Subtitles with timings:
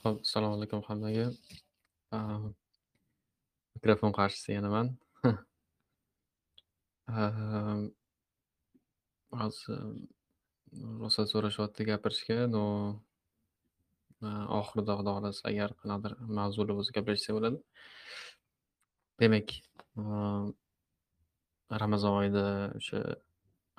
[0.00, 1.26] Ho'p, assalomu alaykum hammaga.
[3.76, 4.88] Mikrofon qarshisida yana man.
[9.40, 9.80] Hozir
[11.02, 12.62] ruxsat so'rashyapti gapirishga, но
[14.60, 17.58] oxirida xudo xohlasa agar qanaqadir mavzular bo'lsa gaplashsak bo'ladi.
[19.22, 19.48] Demak,
[21.84, 22.46] Ramazon oyida
[22.80, 22.98] o'sha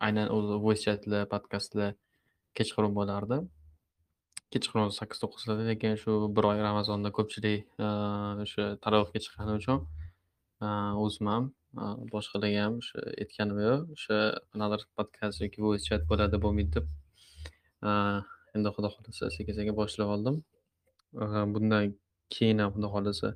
[0.08, 1.92] aynan o'zi voice chatlar, podkastlar
[2.58, 3.38] kechqurun bo'lardi.
[4.54, 7.88] Kechqurun sakkiz to'qqizlarda, lekin shu bir oy Ramazonda ko'pchilik e,
[8.46, 9.80] o'sha tarovehga chiqqani uchun
[10.66, 10.68] e,
[11.04, 11.48] o'zim ham
[11.84, 13.80] e, boshqalarga ham o'sha aytganim yo'q.
[13.96, 14.20] O'sha
[14.52, 16.86] qanaqadir podkast yoki voice chat bo'ladi, bo'lmaydi deb
[18.56, 20.38] endi xudo xohlasa sekin sekin boshlab oldim.
[21.56, 21.96] Bundan
[22.36, 23.30] keyin ham xudo xohlasa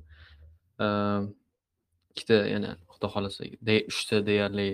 [2.12, 4.68] ikkita yana xudo xohlasa de uchta deyarli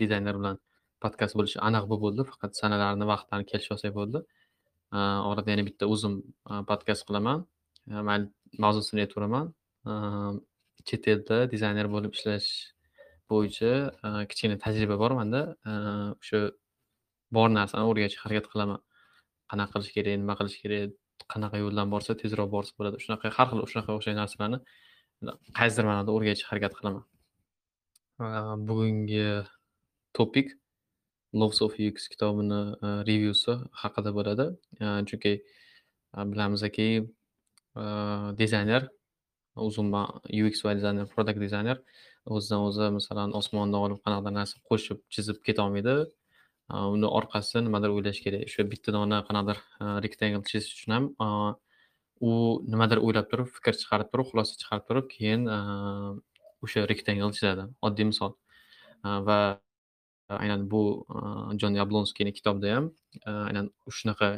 [0.00, 0.62] dizayner bilan
[1.02, 2.22] podkast bo'lishi aniq bo'ldi.
[2.30, 4.22] Faqat sanalarini, vaqtlarini kelishib olsak bo'ldi.
[4.92, 6.14] A, orada yana bitta o'zim
[6.50, 7.44] e, podkast qilaman.
[8.08, 8.28] Mayli
[8.64, 9.50] mavzusini aytaveraman.
[10.88, 12.48] Chet elda dizayner bo'lib ishlash
[13.32, 13.72] bo'yicha
[14.06, 15.42] e, kichkina tajriba bor manda.
[16.22, 16.40] O'sha
[17.36, 18.80] bor narsani o'rganishga harakat qilaman.
[19.50, 20.94] Qanaqa qilish kerak, nima qilish kerak,
[21.32, 23.00] qanaqa yo'ldan borsa tezroq borsa bo'ladi.
[23.04, 24.58] Shunaqa har xil shunaqa o'xshagan narsalarni
[25.58, 27.04] qaysidir ma'noda o'rganishga harakat qilaman.
[28.68, 29.26] Bugungi
[30.16, 30.48] topik
[31.32, 34.46] Loves of UX kitobini e, a, revyusi haqida bo'ladi.
[34.80, 35.32] E, chunki
[36.16, 36.88] e, bilamizki
[38.40, 38.88] dizayner
[39.66, 39.88] o'zim
[40.40, 41.78] UX va dizayner, product dizayner
[42.26, 45.96] o'zidan o'zi masalan osmondan olib qanaqadir narsa qo'shib, chizib ketolmaydi.
[46.68, 48.44] A, uni orqasida nimadir o'ylash kerak.
[48.48, 49.58] O'sha bitta dona qanaqadir
[50.04, 51.08] rectangle chizish uchun ham
[52.28, 52.32] u
[52.72, 55.48] nimadir o'ylab turib, fikr chiqarib turib, xulosa chiqarib turib, keyin
[56.64, 57.66] o'sha rectangle chizadi.
[57.88, 58.36] Oddiy misol.
[59.28, 59.38] Va
[60.32, 62.90] Э, aynan bu э, Jon Yablonskiyni kitobida ham
[63.26, 64.28] э, aynan shunaqa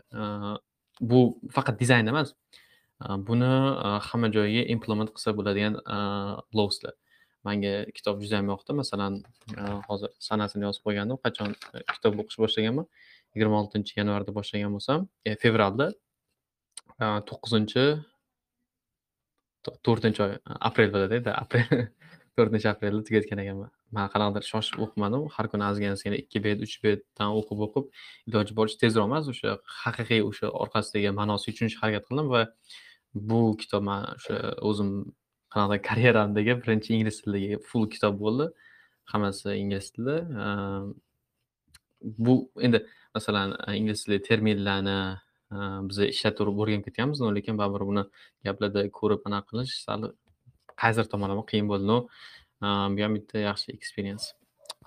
[1.00, 2.34] bu faqat dizayn emas.
[3.28, 3.50] Buni
[4.08, 6.92] hamma joyga implement qilsa bo'ladigan a.
[7.44, 8.72] Manga kitob juda ham yoqdi.
[8.80, 9.18] Masalan,
[9.58, 11.18] e, hozir sanasini yozib qo'ygandim.
[11.27, 12.86] Qachon e, kitob o'qish boshlaganman?
[13.36, 15.90] 26 yanvarda boshlagan bo'lsam, e, fevralda
[17.04, 17.68] a, 9
[19.64, 20.34] to- to'rtinchi oy
[20.70, 21.86] aprel bo'ladida aprel
[22.38, 23.70] to'rtinchi aprelda tugatgan ekanman.
[23.94, 25.27] Man qanaqadir shoshib o'qimadim.
[25.34, 27.84] Har kuni ozgina ozgina ikki bet, uch betdan o'qib o'qib
[28.28, 32.42] iloji boricha tezroq emas, o'sha haqiqiy o'sha orqasidagi ma'nosini tushunishga harakat qildim va
[33.30, 34.36] bu kitob man o'sha
[34.70, 34.90] o'zim
[35.54, 38.46] qanaqadir karyeramdagi birinchi ingliz tilidagi full kitob bo'ldi.
[39.12, 40.16] Hammasi ingliz tilida.
[40.44, 40.86] Ehm,
[42.24, 42.34] bu
[42.66, 42.78] endi
[43.16, 44.98] masalan e, ingliz tilidagi terminlarni
[45.54, 48.04] e, biz ishlatib o'rganib ketganmiz, lekin baribir buni
[48.46, 50.00] gaplarda ko'rib anaqa qilish sal
[50.83, 51.98] qaysidir tomonlama qiyin bo'ldi.
[52.95, 54.25] Bu ham bitta yaxshi eksperiens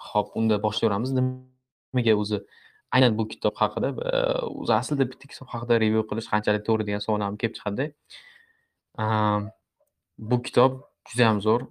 [0.10, 1.12] Xo'p, unda boshlayveramiz.
[1.18, 2.38] Nimaga o'zi
[2.96, 3.90] aynan bu kitob haqida
[4.62, 7.86] o'zi aslida bitta kitob haqida revyu qilish qanchalik to'g'ri degan savol ham kelib chiqadida.
[10.30, 10.74] Bu kitob
[11.10, 11.64] juda ham zo'r.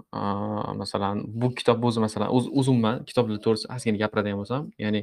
[0.83, 5.01] Masalan, bu kitob o'zi masalan o'z o'zimman kitoblar to'g'risida ozgina gapiradigan bo'lsam, ya'ni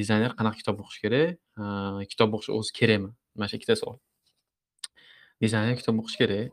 [0.00, 1.38] dizayner qanaqa kitob o'qish kerak?
[2.12, 3.10] Kitob o'qish o'zi kerakmi?
[3.36, 3.98] Mana shu ikkita savol.
[5.42, 6.52] Dizayner kitob o'qish kerak.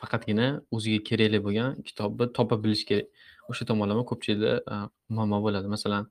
[0.00, 3.06] Faqatgina o'ziga kerakli bo'lgan kitobni topa bilish kerak.
[3.50, 4.52] O'sha tomonlama ko'pchilikda
[5.16, 5.66] muammo bo'ladi.
[5.76, 6.04] Masalan,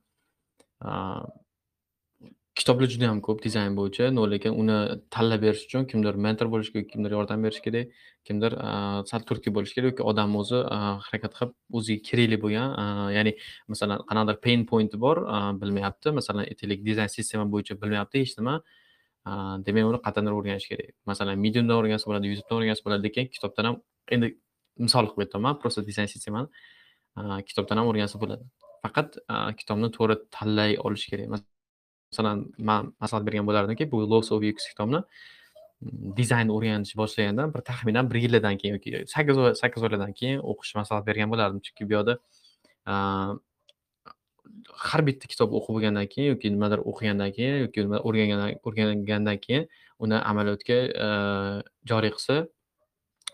[2.59, 4.77] kitoblar juda ham ko'p dizayn bo'yicha, lekin uni
[5.15, 7.93] tanlab berish uchun kimdir mentor bo'lishi kerak, kimdir yordam berishi kerak,
[8.27, 8.51] kimdir
[9.11, 10.59] sal turtki bo'lishi kerak yoki odam o'zi
[11.05, 12.67] harakat qilib o'ziga kerakli bo'lgan,
[13.17, 13.31] ya'ni
[13.71, 15.17] masalan qanaqadir pain pointi bor,
[15.61, 16.11] bilmayapti.
[16.19, 18.55] Masalan, aytaylik dizayn sistema bo'yicha bilmayapti hech nima.
[19.29, 19.33] A,
[19.65, 20.93] demak uni qat'iyan o'rganish kerak.
[21.09, 23.75] Masalan, Mediumdan o'rgansa bo'ladi, YouTubedan o'rgansa bo'ladi, lekin kitobdan ham
[24.15, 24.27] endi
[24.85, 26.47] misol qilib aytyapman, просто dizayn sistemani
[27.19, 28.47] a, kitobdan ham o'rgansa bo'ladi.
[28.85, 29.19] Faqat
[29.59, 31.27] kitobni to'g'ri tanlay olish kerak.
[31.35, 37.53] Masalan, man maslahat bergan bo'lardimki, bu Laws of UX kitobni mm, dizaynni dizayn o'rganish boshlagandan
[37.55, 41.59] bir taxminan 1 yildan keyin yoki 8 oy 8 oylardan keyin o'qish maslahat bergan bo'lardim.
[41.65, 42.17] Chunki bu yoqda
[42.91, 42.95] a,
[44.89, 49.67] har bitta kitob o'qib bo'lgandan keyin yoki nimadir o'qigandan keyin yoki nima o'rgangandan o'rgangandan keyin
[50.05, 50.77] uni amaliyotga
[51.91, 52.35] joriy qilsa,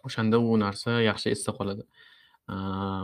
[0.07, 1.83] o'shanda u narsa yaxshi esda qoladi.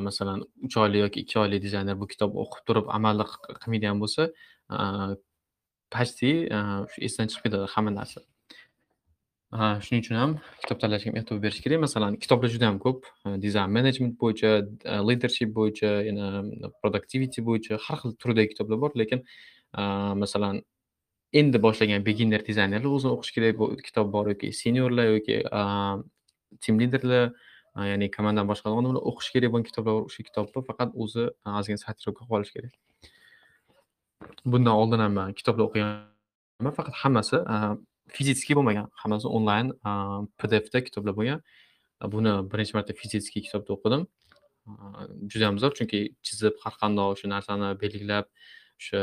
[0.07, 3.25] Masalan, 3 oylik yoki 2 oylik dizayner bu kitobni o'qib turib amalda
[3.61, 4.27] qilmaydigan bo'lsa,
[5.93, 6.31] почти
[6.91, 8.21] shu esdan chiqib ketadi hamma narsa.
[9.51, 10.33] Ha, shuning uchun ham
[10.63, 11.79] kitob tanlashga ham e'tibor berish kerak.
[11.83, 13.07] Masalan, kitoblar juda ham ko'p.
[13.43, 14.51] Dizayn management bo'yicha,
[15.07, 16.27] leadership bo'yicha, yana
[16.81, 18.91] productivity bo'yicha har xil turdagi kitoblar bor.
[19.01, 19.25] Lekin
[20.23, 20.61] masalan,
[21.41, 25.37] endi boshlagan beginner dizaynerlar o'zi o'qish kerak bu kitob bor yoki seniorlar yoki
[26.63, 27.31] team liderlar,
[27.91, 30.03] ya'ni komandadan boshqa odamlar o'qish kerak bo'lgan kitoblar bor.
[30.09, 31.27] O'sha kitobni faqat o'zi
[31.59, 32.73] ozgina satirovka qilib olish kerak.
[34.51, 36.75] Bundan oldin ham man kitoblar o'qiganman.
[36.79, 37.37] Faqat hammasi
[38.15, 39.73] a, bo'lmagan, hammasi onlayn
[40.39, 41.39] PDFda kitoblar bo'lgan.
[42.13, 44.07] Buni birinchi marta fizический kitobda o'qidim.
[45.31, 48.29] juda ham zo'r, chunki chizib har qandoq o'sha narsani belgilab,
[48.79, 49.01] o'sha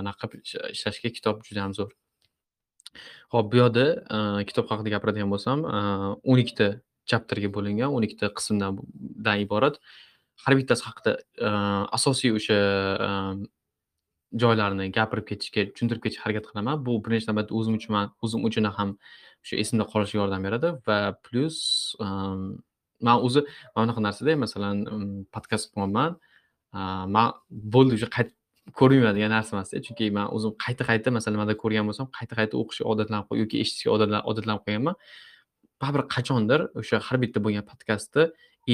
[0.00, 1.90] anaqa qilib ishlashga kitob juda ham zo'r.
[3.32, 3.86] Ho'p, bu yoqda
[4.48, 5.64] kitob haqida gapiradigan bo'lsam,
[6.30, 6.68] o'n ikkita
[7.10, 8.80] chapterga bo'lingan, o'n ikkita qismdan
[9.46, 9.80] iborat.
[10.44, 11.12] Har bittasi haqida
[11.98, 12.58] asosiy o'sha
[14.42, 16.82] joylarini gapirib ketishga, tushuntirib ketishga harakat qilaman.
[16.86, 18.90] Bu birinchi navbatda o'zim uchun o'zim uchun ham
[19.46, 21.58] shu esimda qolishiga yordam beradi va plyus
[22.04, 22.44] ehm,
[23.06, 23.40] man o'zi
[23.74, 24.76] mana bunaqa narsada masalan
[25.34, 26.16] podkast qilyapman.
[27.16, 27.28] Man
[27.74, 28.30] bo'ldi уже qayt
[28.78, 29.82] ko'rinmaydigan degan narsa emasda.
[29.86, 33.90] Chunki man o'zim qayta-qayta masalan nimada ko'rgan bo'lsam, qayta-qayta o'qishga odatlanib qo'y yoki eshitishga
[34.30, 34.96] odatlanib qo'yganman.
[35.82, 38.24] Baribir qachondir o'sha har bitta bo'lgan podkastni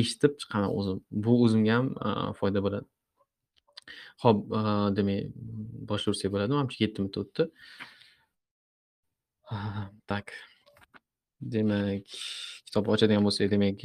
[0.00, 0.98] eshitib chiqaman o'zim.
[1.24, 1.86] Bu o'zimga ham
[2.40, 2.86] foyda bo'ladi.
[4.24, 4.44] Ho'p,
[4.96, 5.30] demak,
[5.88, 6.56] boshlovchilik bo'ladimi?
[6.58, 7.48] Manimcha 7 minut o'tdi.
[10.06, 10.32] Tak.
[11.38, 12.02] Demak,
[12.66, 13.84] kitobni ochadigan bo'lsak, demak,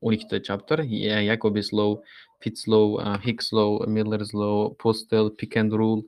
[0.00, 0.78] 12 ta chapter.
[0.82, 2.00] Jacobi's law,
[2.40, 6.02] Pitt's law, Hicks law, Miller's law, Postel, Pick and rule,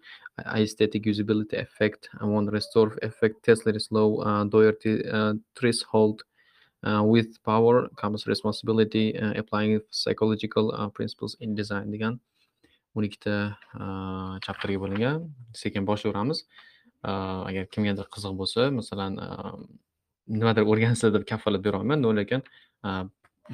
[0.46, 5.02] aesthetic usability effect, one restore effect, Tesla's law, Doherty
[5.54, 6.22] threshold.
[6.82, 12.18] With power comes responsibility, applying psychological principles in design degan
[12.94, 13.34] 12 ikkita
[14.44, 15.26] chapterga bo'lingan.
[15.62, 16.44] Sekin boshlayveramiz.
[17.02, 19.18] Agar kimgadir qiziq bo'lsa, masalan,
[20.28, 22.40] nimadir o'rgansa deb kafolat berolmayman, no lekin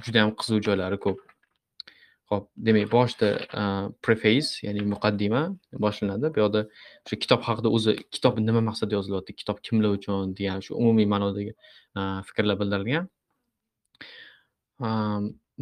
[0.04, 1.18] juda yam qiziq joylari ko'p.
[2.28, 3.28] Xo'p, demak, boshida
[4.04, 5.42] preface, ya'ni muqaddima
[5.84, 6.28] boshlanadi.
[6.34, 6.60] Bu yoqda
[7.06, 11.52] o'sha kitob haqida o'zi kitob nima maqsadda yozilyapti, kitob kimlar uchun degan shu umumiy ma'nodagi
[12.28, 13.08] fikrlar bildirilgan.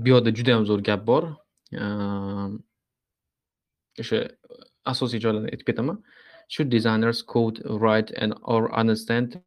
[0.03, 1.23] Bu yoqda judayam zo'r gap bor.
[3.99, 5.99] Joylarni aytib.
[6.49, 9.41] Should designers code, write and or understand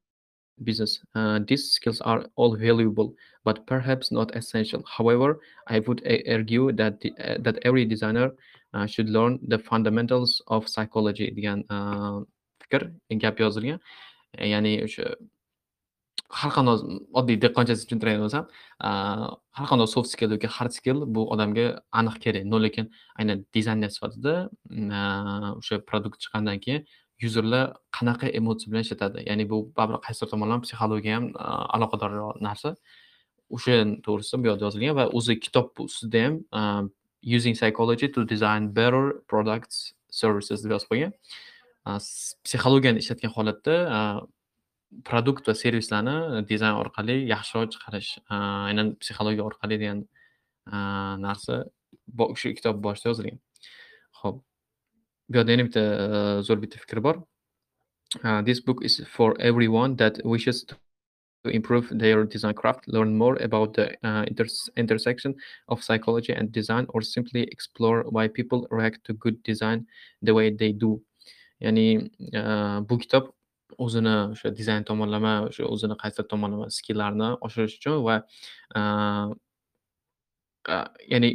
[0.64, 1.00] business?
[1.16, 3.16] Uh, these skills are all valuable,
[3.46, 4.84] but perhaps not essential.
[4.86, 8.32] However, I would argue that the, uh, that every designer
[8.74, 11.64] uh, should learn the fundamentals of psychology degan
[12.62, 13.80] fikr gap yozilgan.
[14.38, 14.84] Ya'ni
[16.30, 16.78] har qanday
[17.20, 18.46] oddiy dehqonchasi tushuntiradigan bo'lsam,
[19.58, 21.66] har qanday soft skill yoki hard skill bu odamga
[22.00, 22.46] aniq kerak.
[22.52, 22.86] No lekin
[23.20, 24.34] aynan dizayner sifatida
[25.60, 26.86] o'sha produkt chiqqandan keyin
[27.24, 27.66] yuzerlar
[27.98, 29.20] qanaqa emotsiya bilan ishlatadi.
[29.30, 31.26] Ya'ni bu baribir qaysidir tomondan psixologiya ham
[31.76, 32.12] aloqador
[32.48, 32.76] narsa.
[33.56, 33.76] O'sha
[34.06, 36.90] to'g'risida bu yerda yozilgan va o'zi kitob ustida ham
[37.36, 39.78] using psychology to design better products
[40.22, 41.12] services deb yozib qo'ygan.
[42.46, 43.76] Psixologiyani ishlatgan holatda
[45.04, 50.04] produkt va servislarni uh, dizayn orqali yaxshiroq chiqarish, uh, aynan psixologiya orqali degan
[50.72, 51.64] uh, narsa
[52.18, 53.40] o'sha kitob boshida yozilgan.
[54.22, 54.42] Xo'p.
[55.30, 55.84] Bu yerda yana bitta
[56.48, 57.24] zo'r bitta fikr bor.
[58.46, 60.78] This book is for everyone that wishes to
[61.50, 65.36] improve their design craft, learn more about the uh, inter- intersection
[65.68, 69.86] of psychology and design, or simply explore why people react to good design
[70.24, 71.00] the way they do.
[71.62, 72.10] Ya'ni
[72.88, 73.30] bu kitob
[73.86, 78.16] o'zini o'sha dizayn tomonlama, o'sha o'zini qaysi tomonlama skilllarni oshirish uchun va
[81.14, 81.30] ya'ni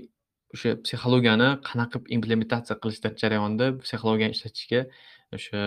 [0.55, 4.81] o'sha psixologiyani qanaqa qilib implementatsiya qilishda jarayonida psixologiyani ishlatishga
[5.37, 5.63] o'sha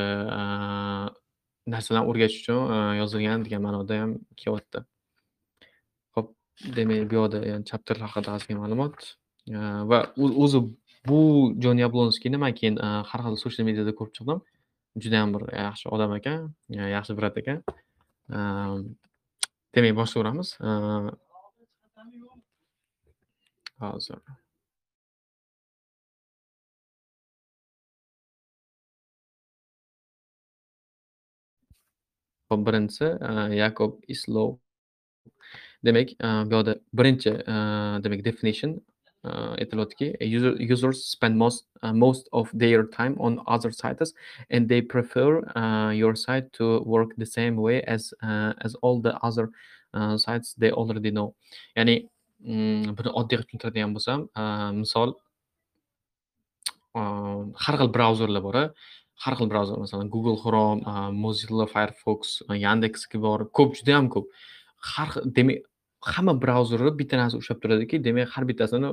[1.73, 2.61] narsalarni o'rgatish uchun
[3.01, 4.79] yozilgan degan ma'noda ham kelyapti.
[6.15, 6.27] Ho'p,
[6.77, 8.95] demak, bu yoqda yani chapterlar haqida ozgina ma'lumot
[9.91, 9.99] va
[10.45, 10.59] o'zi
[11.09, 11.19] bu
[11.63, 12.75] Jon Yablonskiyni man keyin
[13.09, 14.39] har xil social mediada ko'rib chiqdim.
[15.03, 17.63] Judayam bir e, yaxshi odam ekan, e, yaxshi brat ekan.
[18.29, 18.37] E,
[19.75, 20.49] demak, boshlayveramiz.
[23.79, 24.19] Hozir.
[32.49, 33.07] Hop, birinchisi
[33.57, 34.57] Yakob islov
[35.85, 36.09] Demak,
[36.49, 37.31] bu yoqda birinchi
[38.03, 38.71] demak definition
[39.25, 44.13] aytilyaptiki user, users spend most uh, most of their time on other sites
[44.49, 49.01] and they prefer uh, your site to work the same way as uh, as all
[49.01, 49.49] the other
[49.93, 51.33] uh, sites they already know.
[51.75, 52.07] Ya'ni
[52.39, 54.27] buni oddiy qilib tushuntiradigan bo'lsam
[54.77, 55.15] misol
[57.63, 58.57] har xil brauzerlar bor
[59.25, 60.83] har xil brauzer masalan google chrome
[61.23, 64.29] mozilla firefox yandexniki bor ko'p juda yam ko'p.
[64.93, 65.65] Har demak
[66.01, 68.89] hamma brauzerda bitta narsa ushlab turadiki, demak har bittasini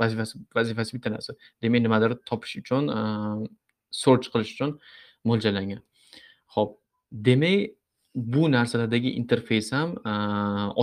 [0.00, 1.32] vazifasi vazifasi bitta narsa.
[1.62, 2.90] Demak nimadir topish uchun,
[3.90, 4.78] search qilish uchun
[5.28, 5.80] mo'ljallangan.
[6.54, 6.76] Xo'p,
[7.12, 7.74] demak
[8.14, 9.96] bu narsalardagi interfeys ham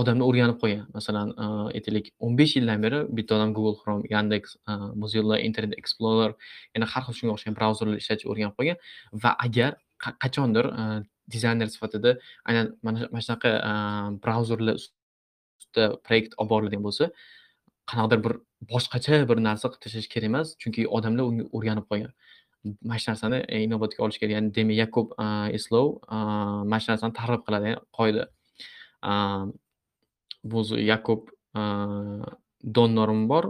[0.00, 0.84] odamni o'rganib qo'ygan.
[0.96, 1.32] Masalan,
[1.72, 4.56] aytaylik 15 yildan beri bitta odam Google Chrome, Yandex,
[4.94, 6.34] Mozilla, Internet Explorer,
[6.74, 8.76] yana har xil shunga o'xshagan brauzerlar ishlatishni o'rganib qo'ygan
[9.24, 9.72] va agar
[10.22, 10.66] qachondir
[11.32, 12.18] dizayner sifatida
[12.48, 13.50] aynan mana mana shunaqa
[14.24, 14.76] brauzerlar
[15.72, 17.08] ustida proyekt olib boriladigan bo'lsa,
[17.90, 18.34] qanaqadir bir
[18.72, 22.12] boshqacha bir narsa qilib tashlash kerak emas, chunki odamlar unga o'rganib qolgan.
[22.88, 24.34] Mana shu narsani e, inobatga olish kerak.
[24.36, 25.14] Ya'ni Demi Yakob
[25.58, 28.24] eslov mana shu narsani targ'ib qiladi, ya'ni qoida.
[30.52, 30.60] Bu
[30.92, 31.32] Yakob
[32.76, 33.44] donnorm bor.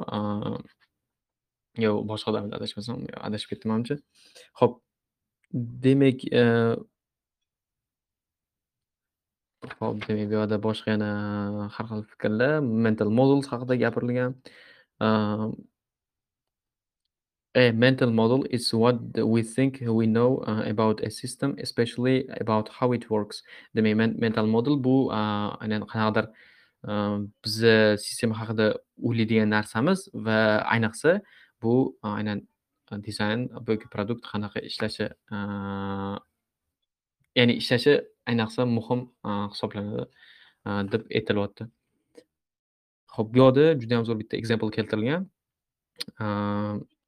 [1.79, 3.95] yo boshqa odam adashmasam, adashib ketdim manimcha.
[4.61, 4.75] Xo'p,
[5.85, 6.43] demak, e,
[9.63, 11.09] Hop, demak, bu yoqda boshqa yana
[11.75, 12.55] har xil fikrlar,
[12.87, 14.33] mental models haqida gapirilgan.
[17.55, 18.97] A mental model is what
[19.33, 23.43] we think we know uh, about a system, especially about how it works.
[23.77, 26.27] Demak, men mental model bu uh, aynan qanaqadir
[26.89, 28.67] um, bizni sistema haqida
[29.07, 30.39] o'ylaydigan narsamiz va
[30.75, 31.21] ayniqsa
[31.63, 32.39] bu uh, aynan
[32.91, 35.07] uh, dizayn yoki produkt qanaqa ishlashi
[37.37, 38.01] ya'ni ishlashi
[38.31, 40.07] ayniqsa muhim hisoblanadi
[40.93, 41.69] deb aytilyapti.
[43.15, 45.29] Xo'p, bu yoqda judayam zo'r bitta example keltirilgan.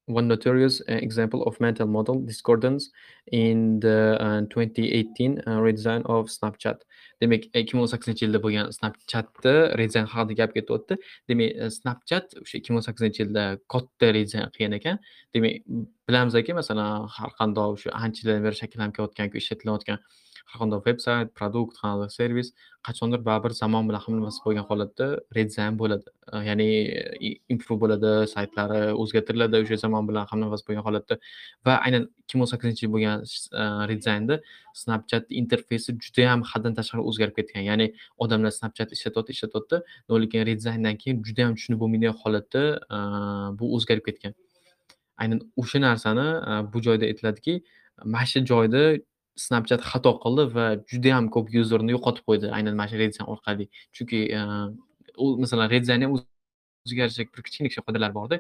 [0.07, 2.91] one notorious example of mental model discordance
[3.33, 6.81] in the uh, 2018 uh, redesign of Snapchat.
[7.23, 10.99] Demak, 2018-yilda bo'lgan Snapchatni redizayn haqida gap ketyapti.
[11.31, 15.01] Demak, Snapchat o'sha 2018-yilda katta redizayn qilgan ekan.
[15.35, 15.65] Demak,
[16.09, 20.05] bilamizki, masalan, har qanday o'sha anchadan beri shakllanib kelayotgan, ishlatilayotgan
[20.51, 22.49] har qanday veb-sayt, produkt, qanday servis
[22.87, 26.09] qachondir baribir zamon bilan hamlamasi bo'lgan holatda redizayn bo'ladi.
[26.49, 26.69] Ya'ni
[27.53, 31.19] improve bo'ladi, saytlari o'zgartiriladi o'sha zamon bilan hamlamasi bo'lgan holatda
[31.67, 33.25] va aynan 2018-yil bo'lgan
[33.91, 34.41] redizaynda
[34.83, 37.63] Snapchat interfeysi judayam haddan tashqari o'zgarib ketgan.
[37.71, 37.87] Ya'ni
[38.25, 39.77] odamlar Snapchat ishlatyapti, ishlatyapti,
[40.25, 42.63] lekin redizayndan keyin judayam tushunib bo'lmaydigan holatda
[43.59, 44.35] bu o'zgarib ketgan.
[45.23, 46.29] Aynan o'sha narsani
[46.73, 47.55] bu joyda aytiladiki,
[48.05, 48.83] mana shu joyda
[49.37, 53.67] Snapchat xato qildi va juda ham ko'p yuzerni yo'qotib qo'ydi, aynan mana shu redaksiya orqali.
[53.97, 54.41] Chunki, e,
[55.25, 58.39] u masalan redaksiyani ham o'ziga yarasha bir kichkina qoidalar borda.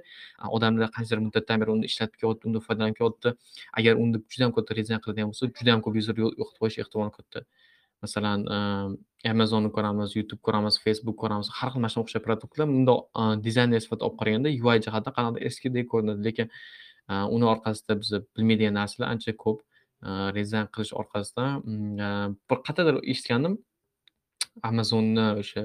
[0.56, 3.34] Odamlar qanchadir muddatdan beri uni ishlatib kelyapti, undan foydalanib kelyapti.
[3.80, 7.12] Agar unda juda ham katta redaksiya qiladigan bo'lsa, juda ham ko'p yuzer yo'qotib qo'yish ehtimoli
[7.18, 7.44] katta.
[8.04, 11.48] Masalan, e, Amazonni ko'ramiz, YouTube ko'ramiz, Facebook ko'ramiz.
[11.58, 15.50] Har xil mana shunga o'xshash produktlar bundoq e, dizayner sifatida olib qaraganda UI jihatdan qanaqadir
[15.50, 16.50] eskidek ko'rinadi, lekin
[17.36, 19.58] uni orqasida biz bilmaydigan narsalar ancha ko'p.
[20.04, 21.62] Э, rezayn qilish orqasidan
[22.06, 22.08] э,
[22.50, 23.54] bir qayerdadir eshitgandim.
[24.68, 25.62] Amazonni o'sha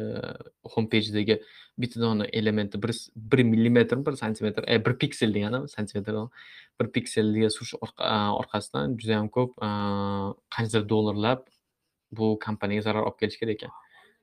[0.73, 1.35] home pejidagi
[1.77, 2.93] bitta dona elementi bir
[3.33, 6.15] bir millimetr bir santimetr, e, bir piksel deganim santimetr
[6.81, 9.69] bir pikselga surish e, orqasidan juda yam ko'p e,
[10.55, 11.43] qanchadir dollarlab
[12.11, 13.75] bu kompaniyaga zarar olib kelishi kerak ekan.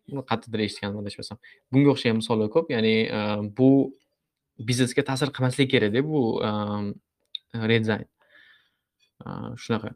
[0.09, 1.39] Buni qayerdadir eshitgandim adashmasam.
[1.73, 2.73] Bunga o'xshagan misollar ko'p.
[2.77, 3.21] Ya'ni e,
[3.61, 3.71] bu
[4.71, 6.25] biznesga ta'sir qilmasligi kerakda bu
[7.73, 8.09] rezayn.
[9.65, 9.95] Shunaqa.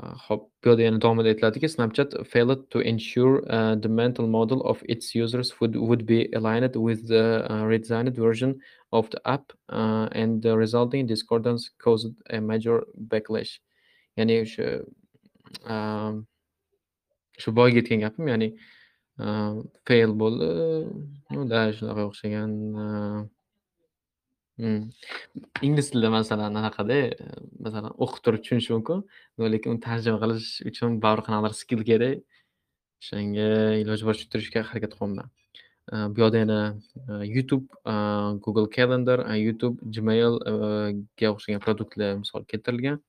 [0.00, 2.26] Uh, خب build and توم الاتلاتيكي سناب Snapchat.
[2.26, 7.08] Failed to ensure uh, the mental model of its users would, would be aligned with
[7.08, 8.58] the uh, redesigned version
[8.92, 13.60] of the app uh, and the resulting discordance caused a major backlash.
[14.16, 14.82] يعني شو
[15.64, 16.26] um,
[17.38, 18.48] shu boy ketgan gapim ya'ni
[19.86, 23.30] fail bo'ldi dash shunaqa o'xshagan
[24.60, 26.98] Ingliz tilida masalan anaqada,
[27.64, 28.98] masalan o'qib turib tushunish mumkin,
[29.54, 32.20] lekin uni tarjima qilish uchun baribir qanaqadir skill kerak.
[33.02, 33.48] O'shanga
[33.82, 35.28] iloji boricha tushuntirishga harakat qilyapman.
[36.14, 36.60] Bu yoqda yana
[37.36, 37.66] YouTube,
[38.44, 40.38] Google Calendar, YouTube, Gmail
[41.18, 43.00] ga o'xshagan produktlar misol keltirilgan.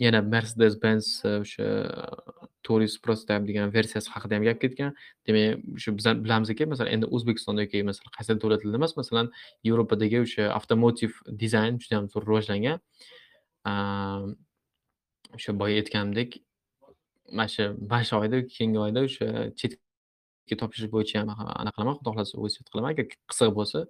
[0.00, 4.94] Yana Mercedes-Benz e, o'sha e, Tourist Prototype degan versiyasi haqida ham gap ketgan.
[5.28, 9.32] Demak, shu biz bilamizki, masalan, endi O'zbekistonda yoki masalan qaysidir davlatlarda emas, masalan,
[9.68, 12.80] Yevropadagi o'sha avtomotiv dizayn juda ham zo'r rivojlangan.
[15.36, 16.40] O'sha boya aytganimdek,
[17.32, 19.28] mana shu mana shu oyda, keyingi oyda o'sha
[19.60, 23.86] chetga topshirish bo'yicha ham anaqa qilaman, xudo xohlasa vosiyat qilaman, agar qiziq bo'lsa.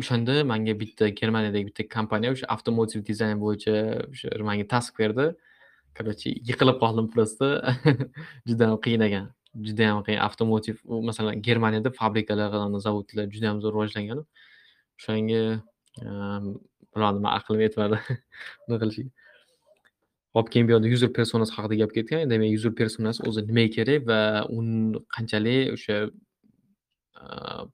[0.00, 3.76] O'shanda menga bitta Germaniyadagi bitta kompaniya o'sha avtomotiv dizayn bo'yicha
[4.12, 5.26] o'sha menga task berdi.
[5.96, 7.46] Короче, yiqilib qoldim просто.
[8.48, 9.30] Juda ham qiyin ekan.
[9.68, 10.20] Juda ham qiyin.
[10.26, 12.52] Avtomotiv masalan Germaniyada fabrikalar,
[12.86, 14.20] zavodlar juda ham zo'r rivojlangan.
[14.98, 15.40] O'shanga
[16.04, 16.50] ehm,
[16.92, 18.02] bilmadim, aqlim yetmadi
[18.66, 19.08] buni qilishga.
[20.36, 22.28] Hop, keyin bu yoqda user personasi haqida gap ketgan.
[22.34, 24.20] Demak, user personasi o'zi nimaga kerak va
[24.58, 26.02] uni qanchalik o'sha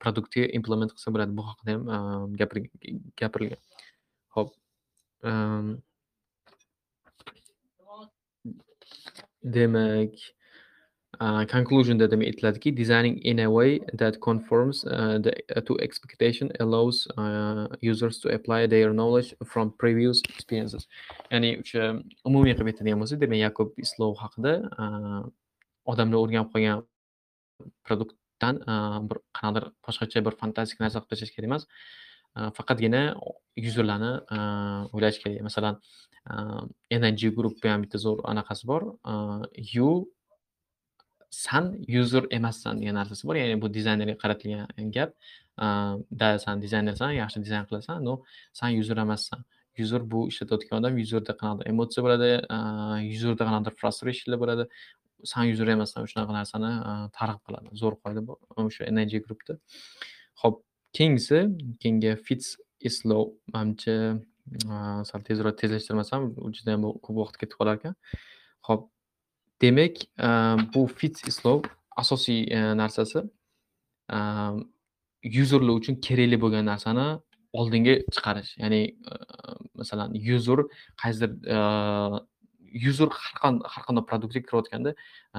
[0.03, 1.37] produktga implement qilsa bo'ladi.
[1.37, 2.35] Bu haqida ham
[3.21, 3.59] gapirilgan.
[4.37, 4.53] Hop.
[9.43, 10.15] Demak,
[11.51, 17.07] conclusionda demak aytiladiki, designing in a way that conforms uh, the, uh, to expectation allows
[17.17, 20.87] uh, users to apply their knowledge from previous experiences.
[21.31, 21.83] ya'ni o'sha
[22.25, 24.53] umumiy qilib aytadigan bo'lsak, demak Yakub Islov haqida
[25.91, 26.83] odamlar o'rganib qolgan
[27.87, 31.63] produkt produktdan bir qanaqadir boshqacha bir fantastik narsa qilib tashlash kerak emas.
[32.57, 33.15] Faqatgina
[33.65, 34.13] yuzerlarni
[34.95, 35.41] o'ylash kerak.
[35.47, 35.79] Masalan,
[36.91, 38.81] ng Groupni ham bitta zo'r anaqasi bor.
[39.55, 40.07] You
[41.29, 43.35] san user emassan degan narsasi bor.
[43.35, 45.11] Ya'ni bu dizaynerga qaratilgan gap.
[46.19, 48.23] Da san dizaynersan, yaxshi dizayn qilasan, но
[48.53, 49.43] san user emassan.
[49.77, 52.31] User bu ishlatayotgan odam, userda qanaqadir emotsiya bo'ladi,
[53.15, 54.63] userda qanaqadir frustrationlar bo'ladi.
[55.31, 56.71] San yuz emasdan shunaqa narsani
[57.17, 57.67] targ'ib qiladi.
[57.81, 59.57] Zo'r qoida bu o'sha Energy Groupda.
[60.41, 60.55] Xo'p,
[60.97, 61.39] keyingisi,
[61.81, 62.55] keyingi fits
[62.89, 63.95] Islow manimcha
[65.09, 67.95] sal tezroq tezlashtirmasam, juda ham ko'p vaqt ketib qolar ekan.
[68.67, 68.83] Xo'p,
[69.63, 70.03] demak,
[70.73, 71.63] bu fits Islow
[71.97, 73.23] asosiy e, narsasi
[75.37, 77.05] yuzerlar uchun kerakli bo'lgan narsani
[77.59, 78.51] oldinga chiqarish.
[78.61, 79.13] Ya'ni e,
[79.79, 80.59] masalan, user
[81.01, 81.57] qaysidir e,
[82.73, 84.91] user har qanday har qanday produktga kirayotganda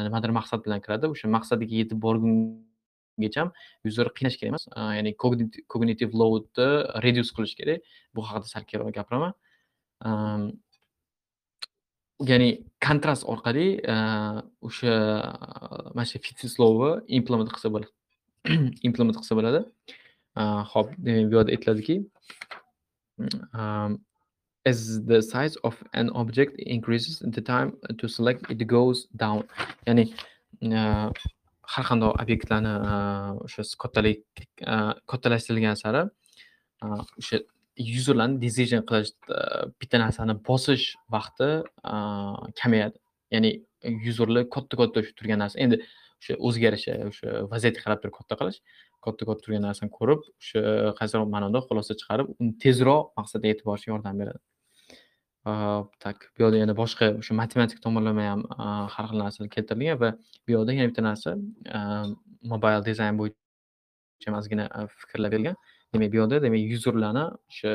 [0.06, 1.10] nimadir maqsad bilan kiradi.
[1.14, 3.44] O'sha maqsadiga yetib borgungacha
[3.88, 4.64] user qiynash kerak emas.
[4.98, 5.14] Ya'ni
[5.72, 6.68] cognitive loadni
[7.04, 7.82] reduce qilish kerak.
[8.14, 9.32] Bu haqida sal keyinroq gapiraman.
[12.30, 12.48] Ya'ni
[12.86, 13.68] kontrast orqali
[14.68, 14.94] o'sha
[15.96, 17.90] mana shu Fitslowni implement qilsa bo'ladi.
[18.88, 19.60] implement qilsa bo'ladi.
[20.70, 21.96] Xo'p, demak bu yerda aytiladiki,
[24.66, 29.44] as the size of an object increases, the time to select it goes down.
[29.86, 30.04] Ya'ni
[30.72, 31.10] uh,
[31.72, 34.22] har qanday obyektlarni uh, o'sha kattalik
[34.66, 36.02] uh, kattalashtirilgan sari
[36.84, 37.40] o'sha
[37.76, 39.12] yuzerlarni decision qilish
[39.80, 41.50] bitta narsani bosish vaqti
[42.60, 42.98] kamayadi.
[43.34, 43.50] Ya'ni
[44.06, 45.60] yuzerlar katta-katta turgan narsa.
[45.64, 45.80] Endi
[46.20, 48.58] o'sha o'zgarishi, o'sha vaziyatga qarab turib katta qilish,
[49.04, 50.60] katta-katta turgan narsani ko'rib, o'sha
[50.98, 54.40] qaysidir ma'noda xulosa chiqarib, uni tezroq maqsadga yetib borishga yordam beradi.
[55.44, 58.42] Tak, bu yerda yana boshqa o'sha matematik tomonlama ham
[58.94, 60.10] har xil narsalar keltirilgan va
[60.46, 61.30] bu yerda yana bitta narsa
[62.52, 64.64] mobile dizayn bo'yicha ozgina
[65.00, 65.56] fikrlar berilgan.
[65.92, 67.72] Demak, bu yerda demak yuzerlarni o'sha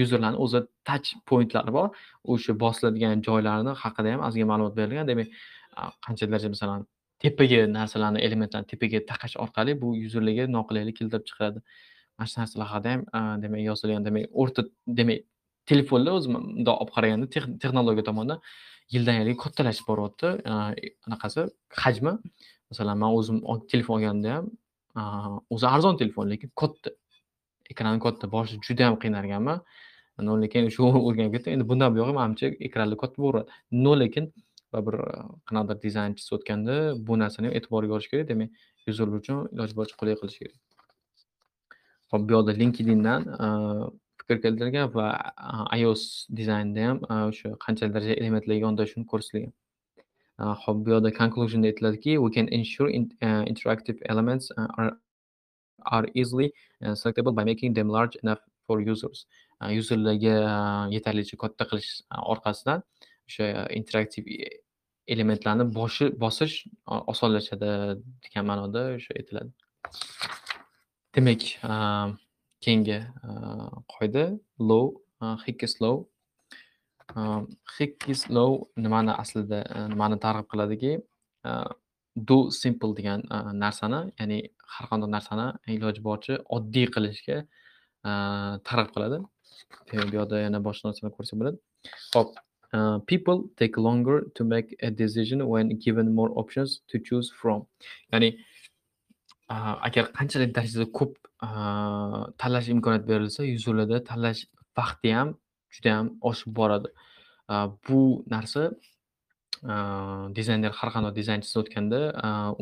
[0.00, 1.88] yuzerlarni o'zi touch pointlari bor.
[2.32, 5.06] O'sha bosiladigan joylarni haqida ham ozgina ma'lumot berilgan.
[5.12, 5.28] Demak,
[6.04, 6.86] qancha darajada masalan
[7.22, 11.58] tepaga narsalarni elementlarni tepaga taqash orqali bu yuzerlarga noqulaylik keltirib chiqaradi.
[12.16, 14.02] Mana shu narsalar haqida ham demak yozilgan.
[14.08, 14.60] Demak, o'rta
[15.00, 15.20] demak
[15.66, 18.40] telefonlar o'zi bundoq olib qaraganda texnologiya tomondan
[18.94, 20.28] yildan yilga kattalashib boryapti.
[20.50, 21.46] E, anaqasi
[21.82, 22.14] hajmi.
[22.70, 23.38] Masalan, men o'zim
[23.72, 26.90] telefon olganimda ham o'zi arzon telefon, lekin katta.
[27.72, 28.30] Ekrani katta.
[28.36, 29.64] Boshida juda ham qiynalganman.
[30.28, 31.56] No lekin shu o'rganib ketdim.
[31.56, 33.60] Endi bundan buyog'i manimcha ekranlar katta bo'laveradi.
[33.84, 34.32] No lekin
[34.72, 34.96] va bir
[35.48, 36.74] qanaqadir dizaynchi o'tganda
[37.06, 38.28] bu narsani ham e'tiborga olish kerak.
[38.32, 38.50] Demak,
[38.88, 40.58] yuzerlar uchun iloji boricha qulay qilish kerak.
[42.10, 43.20] Hop, bu yerda LinkedIndan
[44.30, 45.08] fikr keltirgan va
[45.76, 49.52] iOS dizaynda ham o'sha qanchalik darajada elementlarga yondashuvni ko'rsatilgan.
[50.64, 54.92] Hop, bu yerda conclusionda aytiladiki, we can ensure in, uh, interactive elements uh, are
[55.84, 56.52] are easily
[56.84, 59.26] uh, selectable by making them large enough for users.
[59.62, 60.34] Yuzerlarga
[60.94, 61.90] yetarlicha katta qilish
[62.34, 62.82] orqasidan
[63.28, 64.48] o'sha interaktiv e,
[65.14, 66.56] elementlarni boshi bosish
[67.12, 67.70] osonlashadi
[68.24, 69.50] degan ma'noda o'sha aytiladi.
[71.16, 71.42] Demak,
[72.64, 73.30] keyingi e,
[73.92, 74.24] qoida
[74.58, 74.86] low,
[75.22, 75.96] e, Higgins low
[77.16, 77.20] e,
[77.78, 80.92] Higgins low nimani aslida nimani targ'ib qiladiki,
[82.28, 83.22] do simple degan
[83.64, 84.38] narsani, ya'ni
[84.74, 85.46] har qanday narsani
[85.76, 87.38] iloji boricha oddiy qilishga
[88.68, 89.18] targ'ib qiladi.
[89.90, 91.58] Bu yerda yana boshqa narsalar ko'rsak bo'ladi.
[92.14, 92.30] ho'p
[93.06, 97.66] people take longer to make a decision when given more options to choose from.
[98.12, 98.30] Ya'ni
[99.50, 101.12] agar qanchalik darajada ko'p
[102.40, 104.46] tanlash imkoniyati berilsa, yuzerlarda tanlash
[104.78, 105.28] vaqti ham
[105.74, 106.88] juda ham oshib boradi.
[107.86, 108.00] Bu
[108.34, 108.62] narsa
[110.38, 112.00] dizayner har qanday dizayn chizayotganda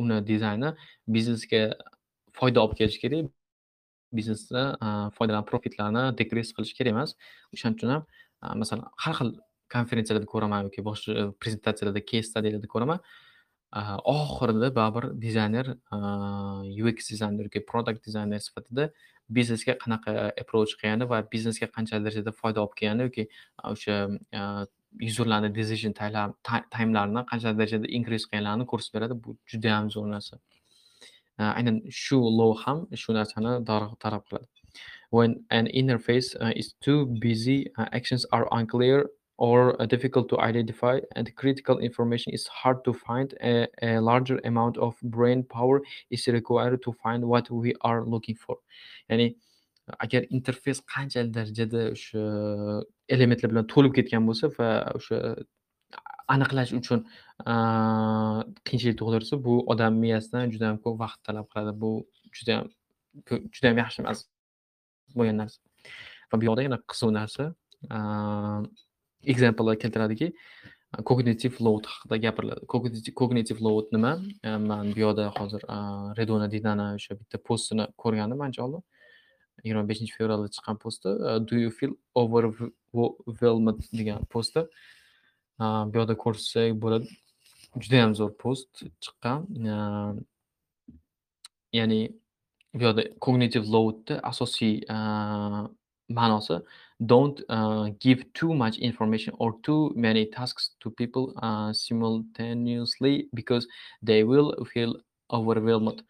[0.03, 0.71] uni dizayni
[1.15, 1.63] biznesga
[2.39, 3.29] foyda olib kelishi kerak.
[4.19, 4.63] Biznesda
[5.17, 7.11] foydalan profitlarni degress qilish kerak emas.
[7.53, 8.03] O'shaning uchun ham
[8.63, 9.31] masalan har xil
[9.75, 12.99] konferensiyalarda ko'raman yoki boshqa prezentatsiyalarda, case studylarda ko'raman.
[13.73, 15.67] Oxirida oh, baribir dizayner
[16.85, 18.91] UX dizayner yoki product dizayner sifatida
[19.29, 23.29] biznesga qanaqa approach qilgani va biznesga qancha darajada foyda olib kelgani yoki
[23.73, 23.97] o'sha
[25.07, 29.19] yuzerlarni decision time'larini qancha darajada increase qilganlarini ko'rsatib beradi.
[29.25, 30.41] Bu juda ham zo'r narsa.
[31.39, 34.49] Aynan shu low ham shu narsani targ'ib qiladi.
[35.11, 39.07] When an interface uh, is too busy, uh, actions are unclear
[39.39, 44.39] or uh, difficult to identify and critical information is hard to find a, a larger
[44.45, 48.57] amount of brain power is required to find what we are looking for
[49.11, 49.29] ya'ni
[50.05, 52.25] agar interfeys qanchalik darajada o'sha
[53.15, 55.21] elementlar bilan to'lib ketgan bo'lsa va o'sha
[56.35, 57.05] aniqlash uchun
[58.67, 61.73] qiyinchilik tug'dirsa, bu odam miyasidan juda ham ko'p vaqt talab qiladi.
[61.83, 61.91] Bu
[62.39, 62.69] judayam
[63.57, 64.25] judayam yaxshi emas
[65.17, 65.59] bo'lgan narsa.
[66.31, 67.45] Va bu yoqda yana qiziq narsa,
[69.25, 70.33] ekzamplar keltiradiki,
[71.05, 72.67] kognitiv load haqida gapiriladi.
[73.21, 74.13] Kognitiv load nima?
[74.45, 75.63] Man bu yoqda hozir
[76.19, 78.83] Redona Dinani o'sha bitta postini ko'rgandim ancha oldin.
[79.65, 81.09] 25 fevralda chiqqan posti.
[81.49, 84.61] Do you feel overwhelmed degan posti.
[85.59, 87.07] Bu yoqda ko'rsak bo'ladi.
[87.77, 89.39] Judayam zo'r post chiqqan.
[91.75, 92.01] Ya'ni
[92.75, 94.75] bu yoqda kognitiv loadni asosiy
[96.19, 96.63] ma'nosi
[97.07, 103.67] don't uh, give too much information or too many tasks to people uh, simultaneously because
[104.03, 104.97] they will feel
[105.33, 106.03] overwhelmed.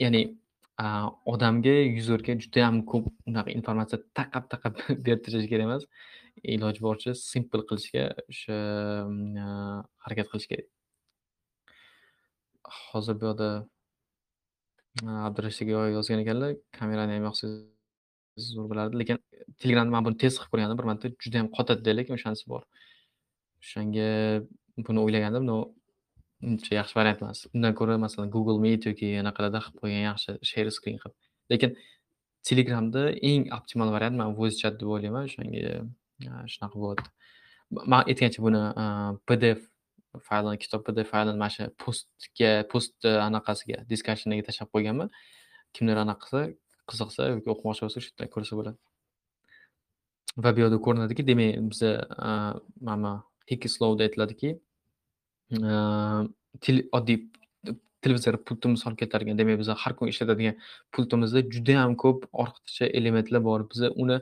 [0.00, 0.36] Ya'ni
[0.78, 5.84] uh, odamga yuzurga juda ham ko'p unaqa informatsiya taqab taqab berib tashlash kerak emas.
[6.44, 8.58] Iloji boricha simple qilishga o'sha
[9.08, 10.68] mm, uh, harakat qilish kerak.
[12.92, 13.48] Hozir bu yoqda
[15.04, 17.77] uh, abdurashidga yozgan ekanlar kamerani ham yoqsangiz
[18.38, 18.98] zo'r bo'lardi.
[19.00, 19.18] Lekin
[19.62, 22.62] Telegramda man buni test qilib ko'rgandim bir marta, juda judayam qotadida, lekin o'shanisi bor.
[23.62, 24.08] O'shanga
[24.86, 25.56] buni o'ylagandim, но
[26.48, 27.46] uncha yaxshi variant emas.
[27.54, 31.16] Undan ko'ra masalan Google Meet yoki anaqalarda qilib qo'ygan yaxshi, share screen qilib.
[31.52, 31.78] Lekin
[32.48, 35.26] Telegramda eng optimal variant man voice chat deb o'ylayman.
[35.28, 37.08] O'shanga shunaqa bo'ladi.
[37.92, 38.62] Man aytgancha buni
[39.28, 39.66] PDF
[40.28, 45.10] faylini, kitob PDF faylini mana shu postga, post anaqasiga, discussionga tashlab qo'yganman.
[45.74, 46.42] kimdir anaqa qilsa,
[46.90, 48.78] qiziqsa yoki o'qimoqchi bo'lsa shu yerdan ko'rsa bo'ladi.
[50.44, 51.90] Va bu yerda ko'rinadiki demak biza
[52.88, 53.12] mana
[53.50, 54.50] hikislovda aytiladiki
[56.98, 57.18] oddiy
[58.02, 60.56] televizor pultni misol keltirgan demak biza har kun ishlatadigan
[60.94, 63.60] pultimizda judayam ko'p ortiqcha elementlar bor.
[63.72, 64.16] Biza uni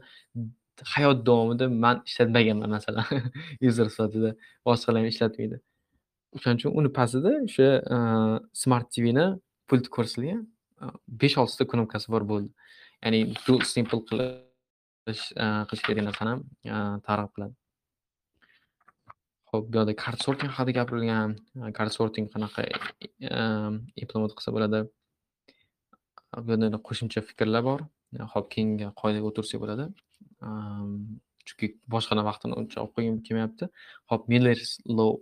[0.95, 3.05] hayot davomida man ishlatmaganman masalan
[3.69, 4.31] user sifatida
[4.67, 5.57] boshqalar ham ishlatmaydi.
[6.37, 7.69] O'shaning uchun uni pastida o'sha
[8.63, 9.27] smart tvni
[9.69, 10.43] pulti ko'rsatilgan
[11.23, 12.51] besh oltita knopkasi bor bo'ldi.
[13.05, 17.55] Ya'ni bu simple qilish e, qilish kerak narsani ham targ'ib qiladi.
[19.51, 22.67] Ho'p bu yoqda card sorting haqida gapirilgan e, card sorting qanaqa
[24.03, 24.81] implement qilsa bo'ladi?
[26.47, 27.81] Bu yerda qo'shimcha fikrlar bor.
[28.35, 29.87] Hop keyingi qoidaga o'tirsak bo'ladi.
[31.49, 33.65] Chunki boshqa vaqtini uncha olib qo'ygim kelmayapti.
[34.11, 35.13] Hop miller's law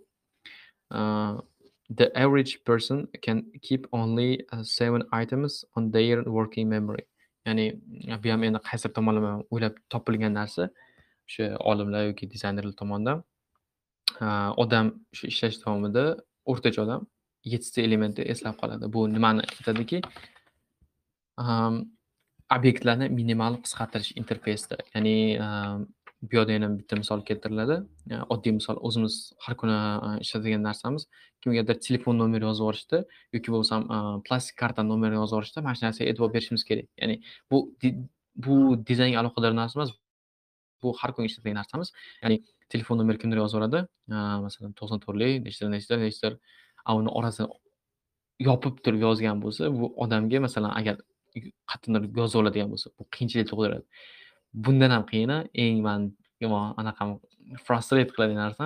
[1.91, 7.05] The average person can keep only uh, seven items on their working memory.
[7.47, 7.77] Ya'ni
[8.11, 10.71] uh, bu ham endi qaysidir tomonlama o'ylab topilgan narsa
[11.29, 13.23] o'sha olimlar yoki dizaynerlar tomonidan.
[14.21, 16.05] Uh, odam shu ishlash davomida
[16.47, 17.05] o'rtacha odam
[17.53, 18.89] yettita elementni eslab qoladi.
[18.95, 20.01] Bu nimani aytadiki,
[21.37, 21.77] um,
[22.57, 24.81] obyektlarni minimal qisqartirish interfeysda.
[24.95, 25.17] Ya'ni
[25.47, 25.87] um,
[26.31, 27.77] bu yoqda yana bitta misol keltiriladi.
[28.35, 29.77] Oddiy misol o'zimiz har kuni
[30.25, 31.07] ishlatadigan narsamiz.
[31.43, 32.99] Kimgadir telefon nomeri yozib yuborishda
[33.37, 33.81] yoki bo'lmasam
[34.27, 36.87] plastik karta nomerini yozib yuborishda mana shu narsaga e'tibor berishimiz kerak.
[37.01, 37.17] Ya'ni
[37.51, 37.57] bu
[38.47, 38.55] bu
[38.91, 39.91] dizaynga aloqador narsa emas.
[40.83, 41.93] Bu har kuni ishlatadigan narsamiz.
[42.23, 42.37] Ya'ni
[42.73, 43.87] telefon nomeri kimdir yozib yuboradi.
[44.47, 46.39] Masalan, 94lik, nechtadir, nechtadir, nechtadir.
[46.89, 47.49] A uni orasini
[48.49, 50.97] yopib turib yozgan bo'lsa, bu odamga masalan agar
[51.71, 53.85] qayerdandir yozib oladigan bo'lsa, bu qiyinchilik tug'diradi.
[54.55, 56.11] Bundan ham qiyini eng man
[56.43, 57.19] yomon anaqam
[57.67, 58.65] frustrate qiladigan narsa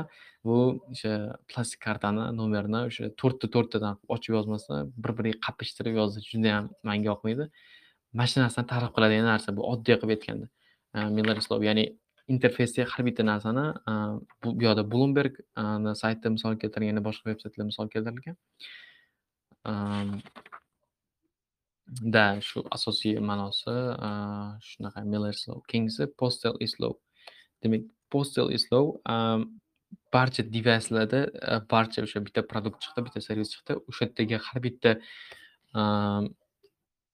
[0.48, 0.56] bu
[0.92, 1.12] o'sha
[1.50, 7.44] plastik kartani nomerini o'sha to'rtta to'rttadan ochib yozmasa bir biriga qapishtirib yozish judayam manga yoqmaydi.
[8.16, 10.46] Mana shu narsani targ'ib qiladigan narsa bu oddiy qilib aytganda.
[11.16, 11.84] Miller ya'ni
[12.34, 13.64] interfeysdagi har bitta narsani
[14.44, 15.34] bu yoqda Bloomberg
[16.02, 18.36] sayti misol keltirgan boshqa veb saytlar misol keltirilgan.
[21.88, 23.72] Da, shu asosiy ma'nosi
[24.60, 25.62] shunaqa Miller Slow.
[25.70, 26.98] Keyingisi Postel islow
[27.64, 28.98] Demak, Postel islow
[30.12, 31.20] barcha devayslarda
[31.70, 33.78] barcha o'sha bitta produkt chiqdi, bitta servis chiqdi.
[33.88, 34.90] O'sha yerdagi har bitta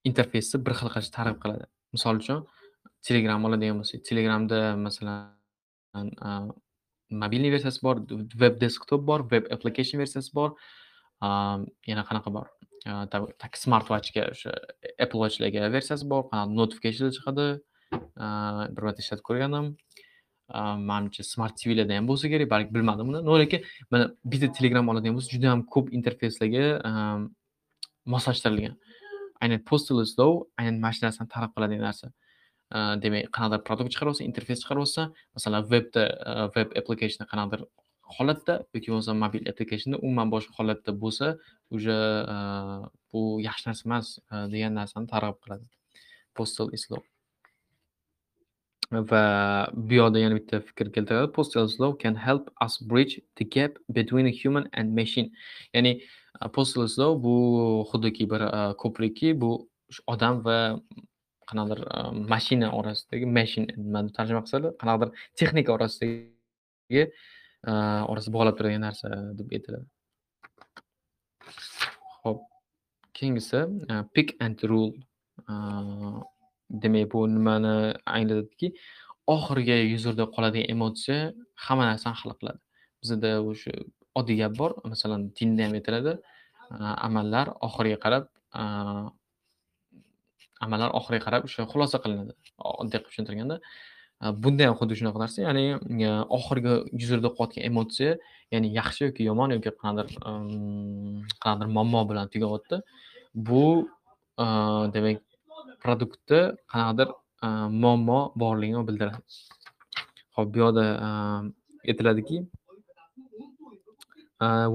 [0.09, 1.65] interfeysni bir xil qilishni targ'ib qiladi.
[1.95, 2.43] Misol uchun,
[3.07, 6.11] Telegram oladigan bo'lsak, Telegramda masalan
[7.23, 8.03] mobilniy versiyasi bor,
[8.43, 10.51] web desktop bor, web application versiyasi bor.
[11.23, 12.51] Yana qanaqa bor?
[12.85, 14.51] Tak smartwatchga o'sha
[15.03, 17.47] apple watchlarga versiyasi bor qanaqa notification chiqadi
[18.75, 19.71] bir marta ishlatib ko'rganim
[20.89, 25.17] manimcha smart tvlarda ham bo'lsa kerak balki bilmadim uni но lekin mana bitta telegram oladigan
[25.17, 26.65] bo'lsa juda ham ko'p interfeyslarga
[28.13, 28.75] moslashtirilgan
[29.43, 32.07] aynan postal slow aynan mana shu narsani talab qiladigan narsa
[33.03, 35.01] demak qanaqadir produkt chiqarib olsa interfeys chiqarib olsa
[35.35, 36.03] masalan webda
[36.55, 37.61] web application qanaqadir
[38.17, 41.37] holatda yoki bo'lmasa mobil applicationda umuman boshqa holatda bo'lsa
[41.71, 41.97] уже
[42.35, 42.37] e,
[43.11, 45.65] bu yaxshi narsa emas e, degan narsani targ'ib qiladi
[46.37, 47.01] postal islow
[48.91, 49.23] Va
[49.73, 51.31] bu yoqda yana bitta fikr keltiradi.
[51.33, 55.31] Postal slow can help us bridge the gap between a human and machine.
[55.73, 55.93] Ya'ni,
[56.43, 57.35] e, postal slow bu
[57.91, 58.41] xuddiki bir,
[58.83, 59.49] ko'prikki, bu
[60.13, 60.59] odam va
[61.49, 61.81] qanaqadir,
[62.33, 67.03] mashina orasidagi machine nimani tarjima qilsalar, qanaqadir texnika orasidagi,
[68.11, 69.07] orasida bog'lab turadigan narsa
[69.39, 69.87] deb aytiladi.
[72.21, 72.39] Xo'p,
[73.17, 73.59] keyingisi,
[74.13, 74.93] pick and rule.
[76.83, 77.73] Demak, bu nimani
[78.17, 78.67] anglatadiki,
[79.35, 81.19] oxirgi yuzurda qoladigan emotsiya
[81.65, 82.59] hamma narsani hal qiladi.
[83.01, 83.71] Bizada o'sha
[84.19, 86.13] oddiy gap bor, masalan, dinda ham aytiladi,
[87.07, 88.23] amallar oxiriga qarab,
[90.65, 92.33] amallar oxiriga qarab o'sha xulosa qilinadi,
[92.81, 93.55] oddiy qilib tushuntirganda.
[94.23, 95.65] Э, Bunda ham xuddi shunaqa narsa, ya'ni,
[96.07, 98.11] e, oxirgi yuzurda qolayotgan emotsiya,
[98.53, 100.15] ya'ni yaxshi yoki yomon yoki qanaqadir,
[101.43, 102.81] qanaqadir muammo bilan tugayapti.
[103.47, 103.65] Bu,
[104.43, 104.45] e,
[104.95, 105.19] demak,
[105.83, 107.09] produktda qanaqadir,
[107.45, 107.47] e,
[107.83, 109.19] muammo borligini bildiradi.
[110.35, 110.85] Xo'p, bu yoqda,
[111.89, 112.37] aytiladiki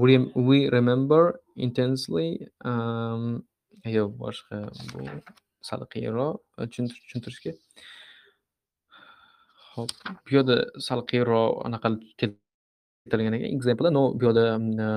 [0.01, 3.43] we we remember intensely, um,
[3.85, 4.57] yo'q boshqa
[4.91, 5.05] bu
[5.61, 7.51] sal qiyinroq tushuntirish tushuntirishga.
[9.75, 9.89] Hop,
[10.25, 10.55] bu yerda
[10.85, 11.89] sal qiyinroq anaqa
[12.21, 14.87] keltirilgan ekan, example no bu yerda mm, e,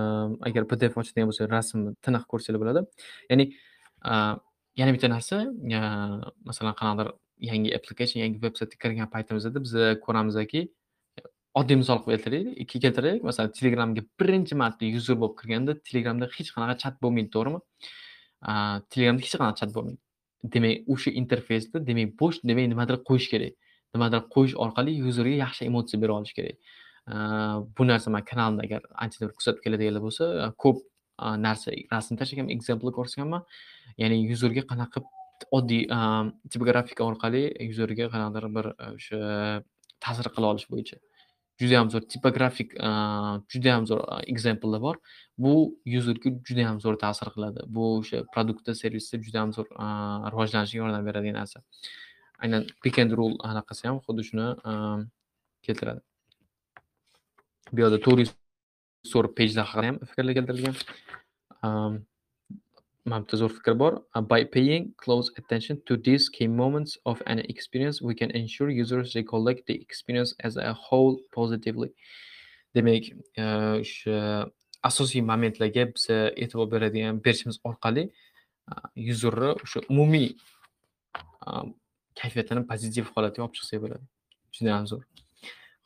[0.48, 2.80] agar PDF ochadigan bo'lsak, rasmni tiniq ko'rsanglar bo'ladi.
[3.30, 3.46] Ya'ni,
[4.12, 4.14] e,
[4.80, 5.38] yana bitta narsa,
[5.78, 5.82] e,
[6.48, 7.12] masalan, qanaqadir
[7.50, 10.64] yangi application, yangi veb-saytga kirgan paytimizda biza ko'ramizki,
[11.60, 16.80] oddiy misol qilib keltiraylik keltiraylik, masalan, Telegramga birinchi marta user bo'lib kirganda, Telegramda hech qanaqa
[16.82, 17.60] chat bo'lmaydi, to'g'rimi?
[18.92, 20.00] Telegramda hech qanaqa chat bo'lmaydi.
[20.54, 23.54] Demak, o'sha interfeysda, demak, bo'sh, demak, nimadir qo'yish kerak.
[23.94, 26.56] Nimadir qo'yish orqali yuzerga yaxshi emotsiya bera olish kerak.
[27.78, 30.78] Bu narsa man kanalimda agar anchadan bir kuzatib keladiganlar bo'lsa, e, ko'p,
[31.20, 33.42] e, narsa rasm tashlaganman, example ko'rsatganman.
[34.02, 35.98] Ya'ni yuzerga qanaqa qilib oddiy, e,
[36.52, 39.18] tipografika orqali yuzerga qanaqadir bir o'sha
[40.04, 40.98] ta'sir qila olish bo'yicha.
[41.62, 44.00] Judayam zo'r tipografik, juda judayam zo'r
[44.32, 44.96] examplelar bor.
[45.44, 45.52] Bu
[45.94, 47.68] yuzerga judayam zo'r ta'sir qiladi.
[47.76, 49.68] Bu o'sha produktda, servisda judayam zo'r,
[50.32, 51.62] rivojlanishiga yordam beradigan narsa.
[52.42, 55.06] Aynan pick and roll anaqasi ham xuddi shuni, ehm,
[55.66, 56.00] keltiradi.
[57.72, 60.76] Bu yoqda to'g'ri pejda haqida ham fikrlar keltirilgan.
[61.66, 62.02] Ehm,
[63.04, 64.02] mana bitta zo'r fikr bor.
[64.14, 68.70] Uh, by paying close attention to these key moments of an experience, we can ensure
[68.70, 71.90] users recollect the experience as a whole positively.
[72.74, 74.48] Demak, uh, o'sha
[74.84, 78.08] asosiy momentlarga biz e'tibor beradigan berishimiz orqali,
[78.72, 80.34] uh, yuzerni o'sha umumiy,
[81.46, 81.74] um,
[82.20, 84.04] kayfiyatini pozitiv holatga olib chiqsak bo'ladi.
[84.56, 85.04] Judayam zo'r.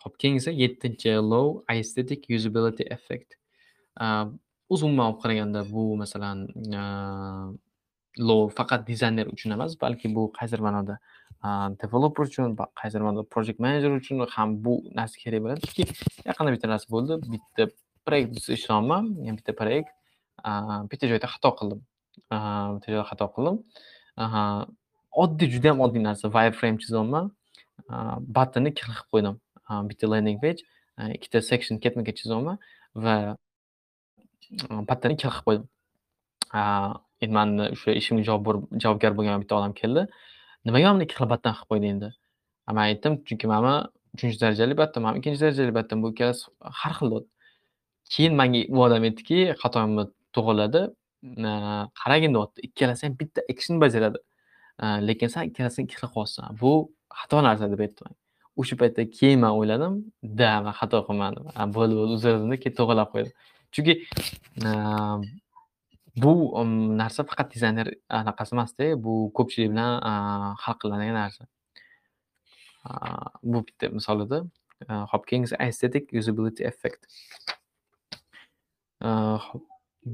[0.02, 3.34] Xo'p, keyingisi 7-chi low aesthetic usability effect.
[4.00, 4.26] A,
[4.68, 6.46] umuman olib qaraganda bu masalan,
[8.18, 10.98] low faqat dizayner uchun emas, balki bu qaysidir ma'noda,
[11.82, 15.60] developer uchun, qaysidir ma'noda project manager uchun ham bu narsa kerak bo'ladi.
[15.66, 15.84] Chunki
[16.28, 17.20] yaqinda bitta narsa bo'ldi.
[17.34, 17.68] Bitta
[18.06, 19.04] proyekt ustida ishlayapman.
[19.26, 19.90] Yani bitta proyekt.
[20.44, 20.50] A,
[20.90, 21.80] bitta joyda xato qildim.
[22.34, 22.36] A,
[22.76, 23.56] bitta joyda xato qildim.
[25.24, 26.30] Oddiy juda yam oddiy narsa.
[26.34, 27.32] Wireframe chizyapman.
[27.88, 28.18] A,
[28.70, 29.36] ikki xil qilib qo'ydim.
[29.90, 30.60] Bitta landing page,
[31.16, 32.56] ikkita section ketma-ket chizyapman
[33.04, 33.16] va
[34.88, 35.66] batnni ikki xil qilib qo'ydim.
[37.22, 40.02] Endi mani o'sha ishimga javob javobgar bo'lgan bitta odam keldi.
[40.66, 42.10] Nimaga mana ikki xil battan qilib qo'yding endi
[42.76, 43.72] man aytdim, chunki mana
[44.22, 46.44] 3 darajali battam mana 2 darajali battam Bu ikkalasi
[46.80, 47.12] har xil.
[48.12, 50.04] Keyin menga u odam aytdiki, xatoyimni
[50.36, 50.82] to'g'riladi.
[51.50, 51.52] A,
[52.00, 52.58] qaragin deyapti.
[52.68, 54.18] Ikkalasi ham bitta action bajaradi.
[54.78, 56.48] Lekin san ikkalasini ikki xil.
[56.60, 56.72] Bu
[57.18, 58.04] xato narsa deb aytdi.
[58.60, 61.44] O'sha paytda keyin man o'yladim, да man xato qilmadim.
[61.76, 63.34] Bo'ldi, bo'ldi, uzr dedim, keyin to'g'irlab qo'ydim.
[63.74, 63.94] Chunki,
[66.22, 66.32] bu
[67.00, 67.86] narsa faqat dizayner
[68.20, 69.92] anaqasi emasda, bu ko'pchilik bilan,
[70.62, 71.42] hal qilinadigan narsa.
[73.42, 74.38] Bu bitta misol edi.
[74.88, 77.02] A, keyingisi aesthetic usability effect.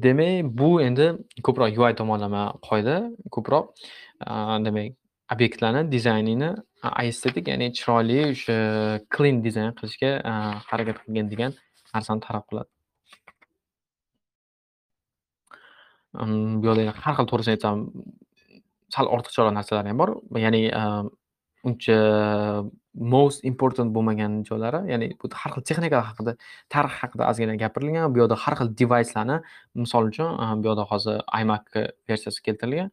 [0.04, 1.06] Demak, bu endi
[1.46, 2.96] ko'proq UI tomonlama qoida,
[3.34, 3.64] ko'proq,
[4.66, 4.94] demak,
[5.32, 6.50] obyektlarni dizaynini
[7.08, 8.56] estetik ya'ni chiroyli o'sha
[9.14, 10.10] clean dizayn qilishga,
[10.68, 11.52] harakat qilgan degan
[11.94, 12.70] narsani talab qiladi.
[16.60, 17.78] Bu yoqda har xil to'g'risini aytsam,
[18.94, 20.10] sal ortiqcharoq narsalar ham bor.
[20.44, 20.62] Ya'ni,
[21.68, 21.98] uncha
[23.14, 26.36] most important bo'lmagan joylari, ya'ni bu har xil texnikalar haqida,
[26.72, 28.12] tarix haqida ozgina gapirilgan.
[28.14, 29.40] Bu yoqda har xil device'larni,
[29.82, 30.28] misol uchun,
[30.60, 31.64] bu yoqda hozir iMac
[32.08, 32.90] versiyasi keltirilgan.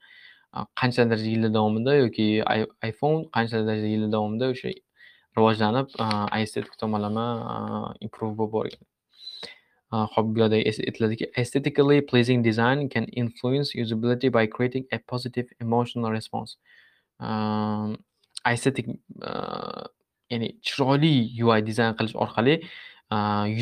[0.79, 2.43] Qanchadir yillar davomida yoki
[2.89, 4.71] iPhone qanchadir yillar davomida o'sha
[5.37, 7.25] rivojlanib, estetik aesthetic tomonlama,
[8.01, 8.83] improve bo'lib borgan.
[9.91, 10.57] ho'p xo'p, bu yoqda
[10.89, 16.57] aytiladiki, aesthetically pleasing design can influence usability by creating a positive emotional response.
[18.51, 18.87] Aesthetic,
[20.31, 22.55] ya'ni chiroyli UI dizayn qilish orqali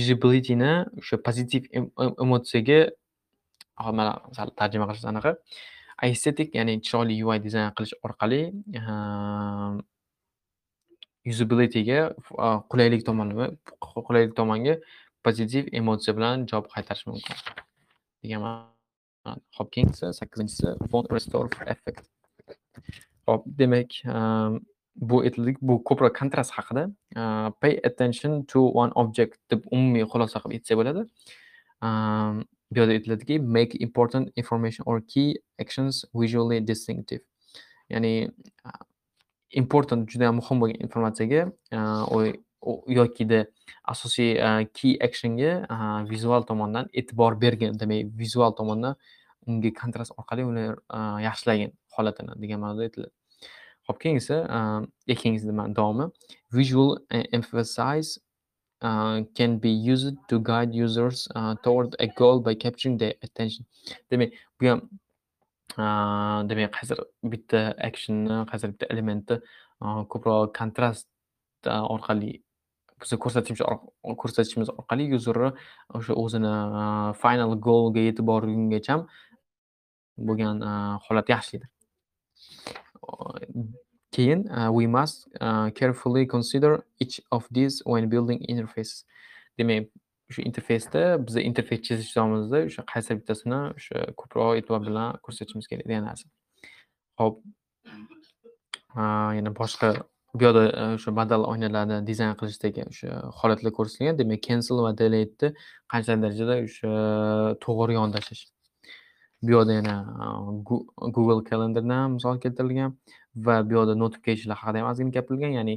[0.02, 0.72] usabilityni
[1.02, 1.66] o'sha pozitiv
[2.26, 2.80] emotsiyaga
[3.98, 5.32] mana sal tarjima qilsa anaqa
[6.08, 8.42] estetik ya'ni chiroyli UI dizayn qilish orqali
[11.32, 12.00] usabilityga
[12.72, 13.52] qulaylik tomonlama
[14.08, 14.76] qulaylik tomonga
[15.24, 17.36] pozitiv emotsiya bilan javob qaytarish mumkin
[18.24, 18.42] degan
[19.58, 22.06] hopkins sakkizinchisi font restore effect.
[23.28, 23.92] Hop demak
[25.10, 26.84] bu aytildik bu ko'proq kontrast haqida
[27.62, 31.04] pay attention to one object deb umumiy xulosa qilib aytsak bo'ladi.
[32.72, 37.22] Bu yerda aytiladiki make important information or key actions visually distinctive.
[37.90, 38.32] Ya'ni
[39.52, 41.42] important juda yam muhim bo'lgan informatsiyaga
[42.88, 43.40] yokida
[43.94, 44.36] asosiy
[44.74, 45.52] key actionga
[46.10, 48.96] vizual tomondan e'tibor bergin demak vizual tomondan
[49.48, 50.66] unga kontrast orqali uni
[51.26, 53.14] yaxshilagan holatini degan ma'noda aytiladi.
[53.88, 54.36] Ho'p keyingisi
[55.22, 56.06] keyingisi davomi
[56.54, 58.20] visual emphasize
[58.82, 63.66] uh, can be used to guide users uh, toward a goal by capturing their attention.
[64.12, 64.80] Demak bu ham
[65.78, 69.40] uh, demak hozir bitta actionni hozir bitta elementni
[69.82, 71.08] uh, ko'proq kontrast
[71.68, 72.42] uh, orqali
[73.02, 73.62] biz ko'rsatishimiz
[74.22, 75.52] ko'rsatishimiz orqali yuzerni
[75.98, 76.54] o'sha o'zini
[77.22, 78.96] final goalga yetib borgungacha
[80.30, 80.66] bo'lgan
[81.06, 81.70] holat yaxshidir.
[84.12, 89.04] Keyin uh, we must uh, carefully consider each of these when building interfaces.
[89.60, 89.90] Demak
[90.30, 96.06] o'sha interfeysda biza interfeys chizishimizda o'sha qaysi bittasini o'sha ko'proq e'tibor bilan ko'rsatishimiz kerak degan
[96.10, 96.28] narsa.
[97.22, 97.42] Ho'p
[98.96, 99.90] uh, yana boshqa
[100.34, 100.64] bu yoqda
[100.96, 103.10] o'sha modal oynalarni dizayn qilishdagi o'sha
[103.42, 104.22] holatlar ko'rsatilgan.
[104.22, 105.50] Demak cancel va delete'ni
[105.92, 106.92] qancha darajada o'sha
[107.66, 108.44] to'g'ri yondashish.
[109.42, 109.96] Bu yoqda yana
[111.16, 112.98] google kalendardan misol keltirilgan.
[113.48, 115.76] Va bu yoqda notificationlar haqida ham ozgina ya'ni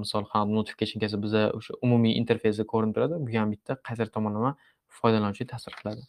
[0.00, 4.56] misol ha notification kelsa biza o'sha umumiy interfeysda ko'rinib turadi bu ham bitta qaysidir tomonlama
[5.00, 6.02] foydalanuvchiga ta'sir qiladi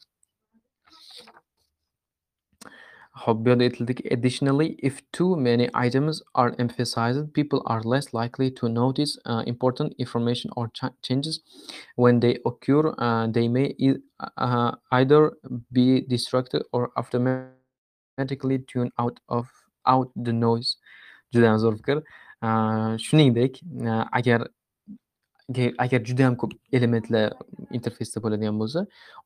[3.21, 8.69] Ho'p, bu yerda additionally, if too many items are emphasized, people are less likely to
[8.69, 11.41] notice uh, important information or ch changes
[11.97, 12.93] when they occur.
[12.97, 13.91] Uh, they may e
[14.37, 15.33] uh, either
[15.79, 19.51] be distracted or automatically tune out of
[19.85, 20.77] out the noise.
[21.33, 22.03] Juda ham zo'r fikr.
[23.05, 23.61] Shuningdek,
[24.11, 24.47] agar
[25.77, 27.33] agar juda ham ko'p elementlar
[27.77, 28.85] interfeysda bo'ladigan bo'lsa,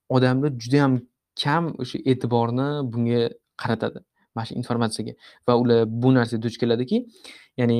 [0.09, 0.99] odamlar juda ham
[1.43, 3.21] kam o'sha e'tiborni bunga
[3.61, 3.99] qaratadi
[4.35, 5.13] mana shu informatsiyaga
[5.47, 6.97] va ular bu narsaga duch keladiki
[7.61, 7.79] ya'ni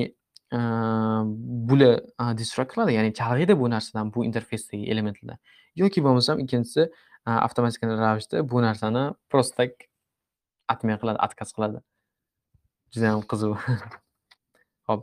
[1.70, 1.96] bular
[2.42, 5.40] distract qiladi ya'ni chalg'iydi bu narsadan bu interfeysdagi elementlardan
[5.82, 6.88] yoki bo'lmasam ikkinchisi
[7.48, 9.72] avtomatik ravishda bu narsani просто так
[11.02, 11.78] qiladi отказ qiladi
[12.96, 13.54] judayam qiziq.
[14.90, 15.02] Hop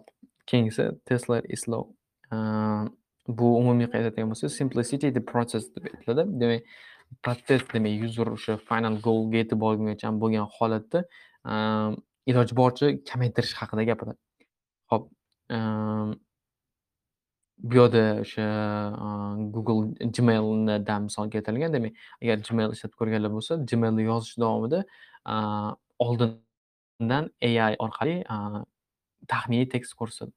[0.48, 1.84] keyingisi tesla islov
[3.38, 6.24] bu umumiy qaytadigan bo'lsak simplicity the process deb aytiladi.
[6.40, 6.62] Demak
[7.24, 11.00] protsess demak user o'sha final goalga yetib borgungacha bo'lgan holatni
[12.30, 14.20] iloji boricha kamaytirish haqida gapiradi.
[14.90, 15.04] Ho'p
[17.68, 18.46] bu yoqda o'sha
[19.54, 19.82] google
[20.16, 21.74] gmailda misol keltirilgan.
[21.76, 24.80] Demak agar gmail ishlatib ko'rganlar bo'lsa gmailni yozish davomida
[26.06, 26.30] oldin
[27.02, 28.16] Undan ai orqali
[29.32, 30.32] taxminiy tekst ko'rsatadi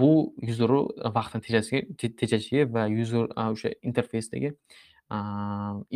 [0.00, 0.10] bu
[0.50, 0.70] user
[1.16, 1.42] vaqtini
[2.20, 4.50] tejashiga va user o'sha interfeysdagi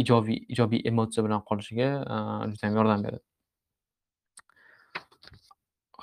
[0.02, 1.88] ijobiy ijobiy emotsiya bilan qolishiga
[2.50, 3.24] judayam yordam beradi.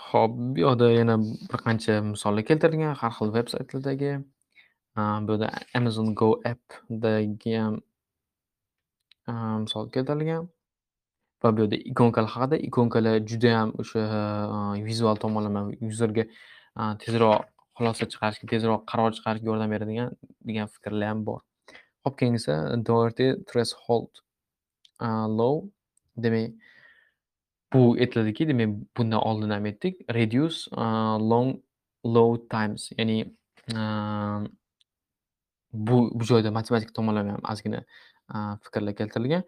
[0.07, 1.15] Ho'p bu yoqda yana
[1.51, 4.11] bir qancha misollar keltirilgan har xil veb saytlardagi
[5.25, 5.47] bu yerda
[5.79, 7.75] amazon go appdagi ham
[9.63, 10.43] misol keltirilgan.
[11.43, 12.57] Va bu yerda ikonkalar haqida.
[12.67, 14.01] Ikonkalar judayam o'sha
[14.77, 16.25] e, vizual tomonlama yuzerga
[16.79, 20.11] e, tezroq xulosa chiqarishga tezroq qaror chiqarishga yordam beradigan
[20.47, 21.39] degan fikrlar ham bor.
[22.05, 22.51] Hop keyingisi
[22.87, 24.23] Doherty threshold
[25.05, 25.07] e,
[25.39, 25.55] low
[26.25, 26.51] demak
[27.73, 30.01] bu aytiladiki demak bundan oldin ham aytdik.
[30.19, 30.57] Reduce
[31.31, 31.49] long
[32.15, 32.91] low times.
[32.97, 33.17] Ya'ni
[35.73, 37.83] bu bu joyda matematik tomonlama ham ozgina
[38.63, 39.43] fikrlar keltirilgan.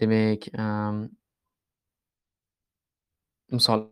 [0.00, 0.48] Demak
[3.58, 3.88] misol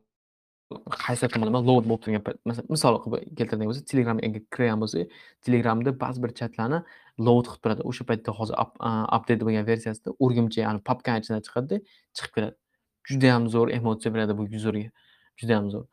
[1.04, 5.90] qaysi tomonlama load bo'lib turgan payt masalan misol qilib keltiradigan bo'lsak telegramga kirgan bo'lsak telegramda
[6.02, 6.80] ba'zi bir chatlarni
[7.26, 7.82] load qilib turadi.
[7.90, 8.56] O'sha paytda hozir
[9.16, 11.76] update bo'lgan versiyasida urgimcha ya'ni papkani ichidan chiqadida
[12.16, 12.56] chiqib keladi.
[13.10, 14.90] Judayam zo'r emotsiya beradi bu yuzerga
[15.40, 15.86] judayam zo'r.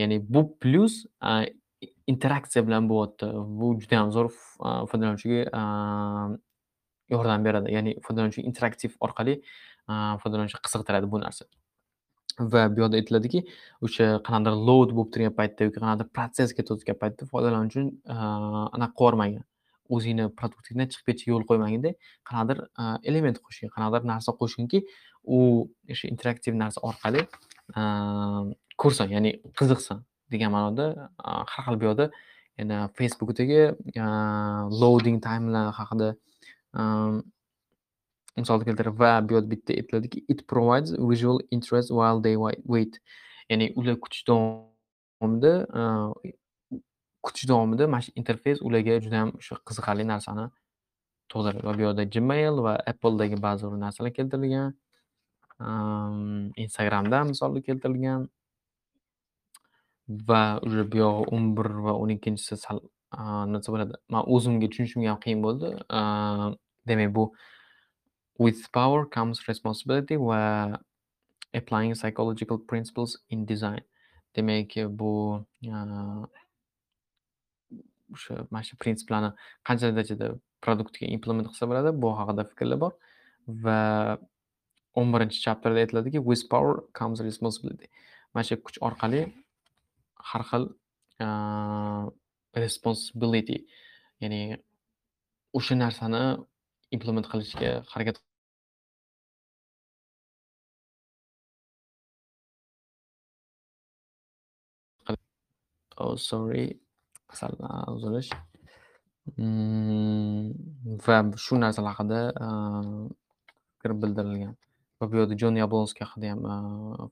[0.00, 0.94] Ya'ni bu plyus
[2.12, 3.30] interaksiya bilan bo'lyapti.
[3.60, 4.28] Bu judayam zo'r
[4.90, 5.40] foydalanuvchiga
[7.14, 7.72] yordam beradi.
[7.76, 9.34] Ya'ni foydalanuvchi interaktiv orqali
[10.22, 11.48] foydalanuvchi qiziqtiradi bu narsa.
[12.52, 13.40] Va bu yoqda aytiladiki,
[13.86, 17.86] o'sha qanaqadir load bo'lib turgan paytda yoki qanaqadir protsess ketayotgan paytda foydalanuvchi uchun
[18.76, 19.44] anaqa qilib
[19.96, 21.90] o'zingni produktingdan chiqib ketishga yo'l qo'ymaganda
[22.28, 22.58] qanaqadir
[23.10, 24.78] element qo'shing, qanaqadir narsa qo'shingki,
[25.36, 25.38] u
[25.92, 27.20] o'sha interaktiv narsa orqali
[28.82, 29.98] ko'rsin, ya'ni qiziqsin
[30.32, 30.86] degan ma'noda
[31.52, 32.06] har xil bu yoqda
[32.60, 33.60] yana Facebookdagi
[34.82, 36.08] loading timelar haqida
[38.42, 42.36] misol keltirib va bu yerda bitta aytiladiki it provides visual interest while they
[42.72, 42.94] wait.
[43.50, 45.52] Ya'ni ular kutish davomida
[47.24, 50.44] kutish davomida mana shu interfeys ularga juda yam o'sha qiziqarli narsani
[51.30, 51.64] tug'diradi.
[51.66, 54.70] Va bu yerda gmail va appledagi ba'zi bir narsalar keltirilgan
[56.64, 58.20] instagramdan misollar keltirilgan
[60.28, 62.78] va уже bu yog'i o'n bir va o'n ikkinchisi sal
[63.52, 63.94] nima bo'ladi?
[64.12, 65.68] Man o'zimga tushunishimga ham qiyin bo'ldi.
[66.88, 67.24] Demak bu
[68.38, 70.78] With power comes responsibility va
[71.52, 73.82] applying psychological principles in design.
[74.36, 76.26] Demak, bu uh,
[78.14, 79.30] o'sha mana shu prinsiplarni
[79.66, 80.28] qancha darajada
[80.64, 82.92] produktga implement qilsa bo'ladi, bu haqida fikrlar bor
[83.64, 83.80] va
[84.94, 87.88] 11 chapterda aytiladiki, with power comes responsibility.
[88.34, 89.24] Mana shu kuch orqali
[90.30, 90.64] har xil
[91.26, 92.04] uh,
[92.64, 93.58] responsibility,
[94.22, 94.40] ya'ni
[95.58, 96.22] o'sha narsani
[96.96, 98.16] implement qilishga harakat
[106.00, 106.78] Oh, sorry.
[107.32, 107.52] Sal
[107.94, 108.30] uzilish.
[109.36, 110.54] Mm,
[111.04, 112.20] va shu narsalar haqida
[113.76, 114.54] fikr bildirilgan.
[115.00, 116.40] Va bu yerda Jon Yablonskiy haqida ham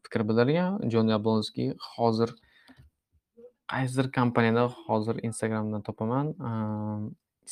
[0.07, 0.79] fikr bildirilgan.
[0.95, 2.31] Jon Yablonskiy hozir
[3.73, 6.27] qaysidir kompaniyada hozir Instagramdan topaman,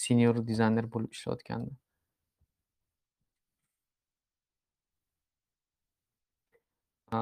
[0.04, 1.72] senior dizayner bo'lib ishlayotgandi.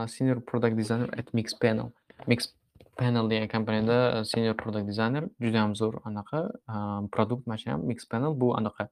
[0.09, 1.91] Senior product designer at Mixpanel.
[2.27, 2.53] Mix
[2.99, 6.41] Panel degan kompaniyada e, senior product designer judayam zo'r anaqa
[6.73, 6.75] e,
[7.15, 8.89] produkt mana shu ham mix panel bu anaqa.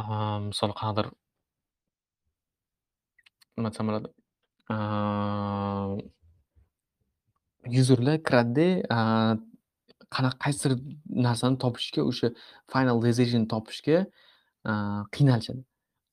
[0.00, 0.02] E,
[0.48, 1.06] misol qanaqadir
[3.56, 4.08] nima desam bo'ladi?
[7.76, 8.68] Yuzerlar kiradida
[10.14, 10.78] qanaqa qaysidir
[11.26, 12.28] narsani topishga o'sha
[12.72, 13.98] final decision topishga
[15.14, 15.62] qiynalishadi.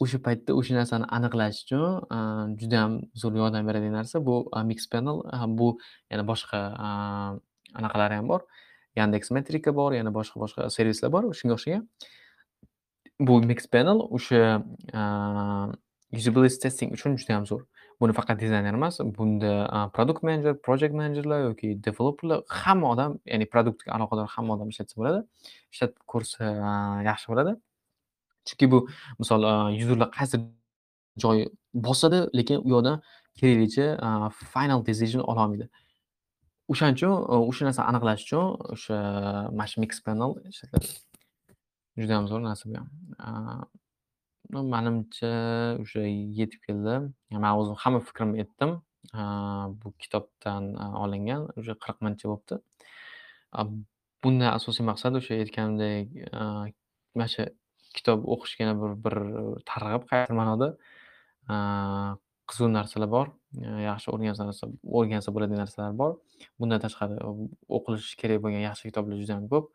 [0.03, 4.35] O'sha paytda o'sha narsani aniqlash uchun judayam zo'r yordam beradigan narsa bu
[4.71, 5.17] mix panel.
[5.59, 5.67] Bu
[6.11, 6.59] yana boshqa
[7.79, 8.41] anaqalari ham bor.
[8.99, 11.83] Yandex metrika bor yana boshqa boshqa servislar bor shunga o'xshagan.
[13.27, 14.41] Bu mix panel o'sha
[16.17, 17.63] usability testing uchun juda yam zo'r.
[18.01, 19.53] Buni faqat dizayner emas bunda
[19.95, 25.19] produkt menejer project menejerlar yoki developerlar hamma odam ya'ni produktga aloqador hamma odam ishlatsa bo'ladi.
[25.73, 26.45] Ishlatib ko'rsa
[27.09, 27.51] yaxshi bo'ladi.
[28.49, 28.79] Chunki bu
[29.21, 29.41] misol
[29.79, 30.35] yuzurlar qaysi
[31.23, 31.43] joyi
[31.85, 32.97] bosadi lekin u yoqdan
[33.39, 33.85] keraklicha
[34.53, 35.65] final decision ololmaydi.
[36.71, 37.13] O'shaning uchun
[37.49, 38.97] o'sha narsani aniqlash uchun o'sha
[39.57, 40.31] mana shu mix panel
[41.99, 45.31] juda ham zo'r narsa bu ham manimcha
[45.83, 46.01] o'sha
[46.39, 46.93] yetib keldi.
[47.43, 48.71] Man o'zim hamma fikrimni aytdim.
[49.81, 50.63] Bu kitobdan
[51.03, 52.55] olingan уже qirq minutcha bo'libdi.
[54.23, 56.05] Bundan asosiy maqsad o'sha aytganimdek
[57.15, 57.43] mana shu
[57.97, 59.15] kitob o'qishga yana bir bir
[59.71, 60.67] targ'ib qaysi ma'noda
[62.49, 63.27] qiziq narsalar bor
[63.61, 64.69] e, yaxshi o'rgansa narsa
[64.99, 66.15] o'rgansa bo'ladigan narsalar bor.
[66.59, 67.17] Bundan tashqari
[67.77, 69.69] o'qilishi kerak bo'lgan yaxshi kitoblar juda ko'p.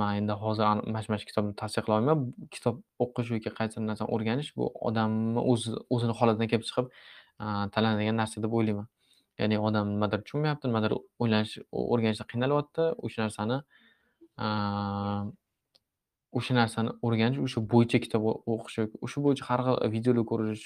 [0.00, 2.24] Man endi hozir mana shu mana shu kitobni tavsiya qila olmayman.
[2.54, 6.86] Kitob o'qish yoki qaysidir narsani o'rganish bu odamni o'zi o'zini holatidan kelib chiqib
[7.74, 8.88] tanlanadigan narsa deb o'ylayman.
[9.40, 10.92] Ya'ni odam nimadir tushunmayapti nimadir
[11.22, 11.54] o'ylanish
[11.92, 13.58] o'rganishda qiynalyapti o'sha narsani
[16.38, 18.22] o'sha narsani o'rganish o'sha bo'yicha kitob
[18.54, 20.64] o'qish yoki o'sha bo'yicha har xil videolar ko'rish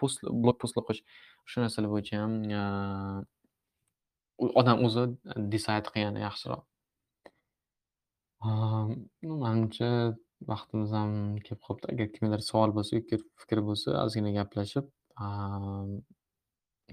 [0.00, 1.02] post blog postlar qo'yish
[1.46, 2.32] o'sha narsalar bo'yicha mm, ham
[4.60, 5.04] odam o'zi
[5.54, 6.62] decide qilgani yaxshiroq.
[9.44, 9.90] Manimcha
[10.50, 11.12] vaqtimiz ham
[11.44, 11.86] kelib qolibdi.
[11.94, 14.90] Agar kimdadir savol bo'lsa yoki fikr bo'lsa ozgina gaplashib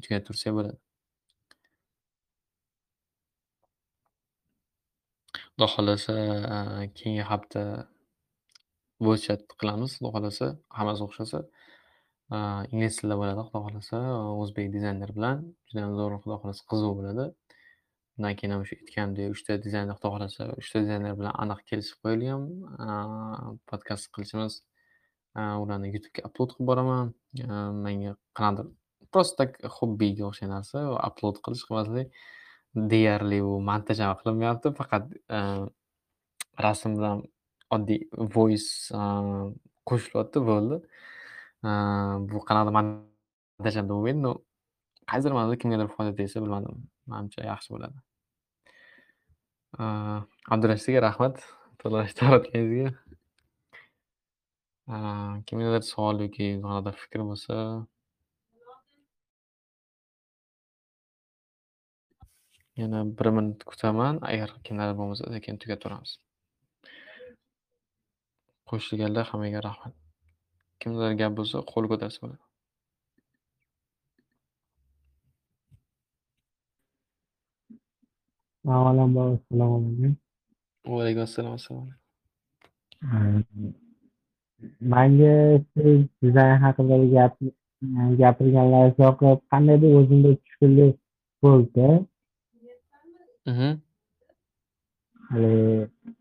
[0.03, 0.77] tugattirsak bo'ladi.
[5.53, 6.13] Xudo xohlasa,
[6.55, 7.61] e, keyingi hafta
[9.05, 10.47] voice qilamiz, Xudo xohlasa,
[10.77, 11.39] hammasi o'xshasa.
[12.35, 12.37] E,
[12.73, 14.01] ingliz tilida bo'ladi, Xudo xohlasa,
[14.43, 15.45] o'zbek dizayner bilan.
[15.69, 17.25] Judayam zo'r, Xudo xohlasa, qiziq bo'ladi.
[18.17, 22.43] Undan keyin ham o'sha aytganimdek, uchta dizayner, Xudo xohlasa, uchta dizayner bilan aniq kelishib qo'yilgan,
[22.87, 22.91] e,
[23.71, 24.61] podkast qilishimiz.
[25.63, 27.11] Ularni YouTube'ga upload qilib boraman.
[27.85, 28.71] Menga qanaqadir
[29.11, 32.11] просто так hobbiga o'xshagan narsa, upload qilish qilmaslik.
[32.75, 34.73] Deyarli u montaj ham qilinmayapti.
[34.79, 35.39] Faqat e,
[36.65, 37.25] rasm bilan
[37.75, 38.05] oddiy
[38.35, 38.69] voice
[38.99, 39.01] e,
[39.89, 40.79] qo'shilyapti, bo'ldi.
[41.65, 41.71] E,
[42.31, 44.37] bu qanaqadir montaj ham bo'lmaydi.
[45.11, 46.75] qaysidir ma'noda kimgadir foyda tegsa bilmadim,
[47.11, 47.97] manimcha yaxshi bo'ladi.
[50.53, 51.41] Abdurash akaga rahmat
[51.81, 52.91] to'la taratganingizga.
[55.47, 57.55] Kimgadir savol yoki yonida fikr bo'lsa
[62.83, 64.15] yana bir minut kutaman.
[64.31, 66.11] Agar kimlardir bo'lmasa sekin tugatvoramiz.
[68.69, 69.93] Qo'shilganlar hammaga rahmat.
[70.81, 72.43] Kimdadir gap bo'lsa qo'l ko'tarsa bo'ladi.
[78.75, 80.13] Avvalambor assalomu alaykum.
[80.87, 83.73] Va alaykum assalom, assalomu alaykum.
[84.93, 85.35] Manga
[85.73, 87.33] siz dizayn haqidagi gap
[88.21, 90.95] gapirganlaringiz yoqib, qandaydir o'zimda tushkunlik
[91.43, 91.87] bo'ldi.
[93.49, 93.71] Mhm.
[95.29, 95.53] Hali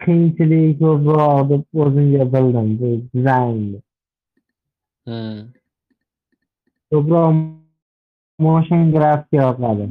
[0.03, 3.79] qiyinchilik ko'proq deb o'zimga bildim bu dizaynni.
[6.91, 7.33] Ko'proq
[8.45, 9.87] motion grafika yoqadi.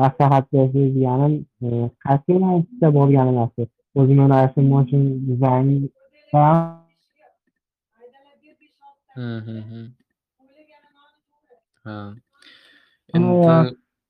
[0.00, 0.92] Maslahat bersangiz
[2.04, 3.62] qaysi yo'nalishda borgan emasdi.
[3.98, 5.68] O'zim mana shu motion dizayn.
[6.32, 6.46] Ha.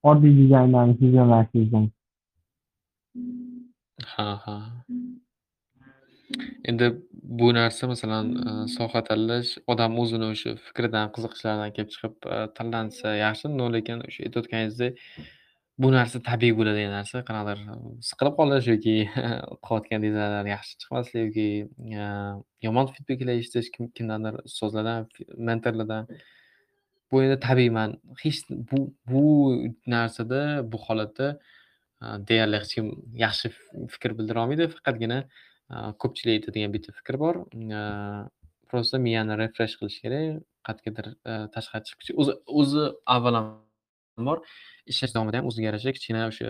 [0.02, 1.90] Or Endi oddiy dizayndan
[4.04, 4.84] ha, ha.
[6.64, 12.38] Endi bu narsa masalan, e, soha tanlash odam o'zini o'sha fikridan, qiziqishlaridan kelib chiqib e,
[12.58, 13.52] tanlansa yaxshi.
[13.76, 14.98] Lekin o'sha aytayotganingizdek
[15.82, 17.22] bu narsa tabiiy bo'ladigan narsa.
[17.28, 17.58] Qanaqadir
[18.10, 18.96] siqilib qolish yoki
[19.64, 21.48] qilayotgan dizaynlar yaxshi chiqmaslik yoki
[22.02, 22.06] e,
[22.66, 25.08] yomon feedbacklar eshitish kimdandir ustozlardan,
[25.50, 26.04] mentorlardan.
[27.12, 27.90] Bu endi tabiiyman.
[28.22, 28.78] Hech bu
[29.12, 29.24] bu
[29.86, 30.40] narsada,
[30.72, 31.26] bu holatda
[32.28, 32.86] deyarli hech kim
[33.24, 33.52] yaxshi
[33.94, 34.68] fikr bildira olmaydi.
[34.76, 35.18] Faqatgina
[36.02, 37.34] ko'pchilik aytadigan bitta fikr bor.
[38.70, 40.40] Просто miyani refresh qilish kerak.
[40.66, 41.06] Qayergadir
[41.54, 42.84] tashqari chiqib o'zi o'zi
[43.14, 44.38] avvalambor
[44.92, 46.48] ishlash davomida ham o'ziga yarasha kichkina o'sha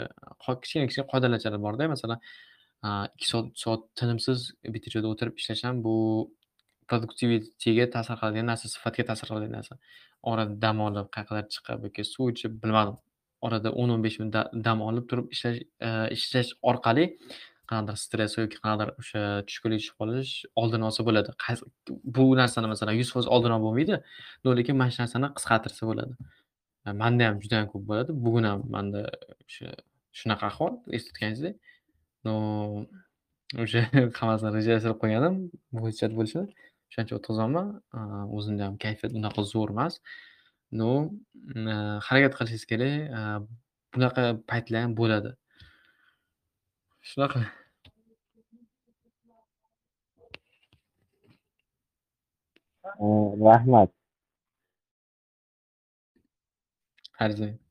[0.63, 1.89] kichkina kichkina qoidalarchalar borda.
[1.95, 2.19] Masalan,
[3.19, 4.39] 2 soat, 3 soat tinimsiz
[4.75, 5.97] bitta joyda o'tirib ishlash ham bu
[6.93, 9.79] produktivitetiga ta'sir qiladigan narsa, sifatga ta'sir qiladigan narsa.
[10.33, 12.99] Orada dam olib, qayergadir chiqib yoki suv ichib, bilmadim.
[13.47, 14.37] Orada 10-15 minut
[14.67, 17.07] dam olib turib ishlash e, ishlash orqali
[17.71, 20.33] qanaqadir stress yoki qanaqadir o'sha tushkunlik tushib qolish
[20.63, 21.35] oldini olsa bo'ladi.
[22.17, 23.99] Bu narsani masalan 100% oldini olib bo'lmaydi.
[24.45, 26.15] No lekin mana shu narsani qisqartirsa bo'ladi.
[26.87, 28.19] E, manda ham juda ko'p bo'ladi.
[28.27, 29.03] Bugun ham manda
[29.49, 29.69] o'sha
[30.21, 31.57] shunaqa ahvol eslatganingizdek.
[32.27, 32.35] No
[33.65, 33.81] o'sha
[34.21, 35.35] hammasini rejalashtirib qo'yganim
[35.73, 35.81] bu
[36.19, 36.47] bo'lishini.
[36.93, 37.69] O'shancha o'tkazyapman.
[38.37, 39.95] O'zimda ham kayfiyat unaqa zo'r emas.
[40.81, 40.91] No
[42.09, 43.49] harakat qilishingiz kerak.
[43.95, 45.33] Bunaqa paytlar ham bo'ladi.
[47.11, 47.43] Shunaqa.
[53.49, 53.91] Rahmat.
[57.25, 57.62] Arzing.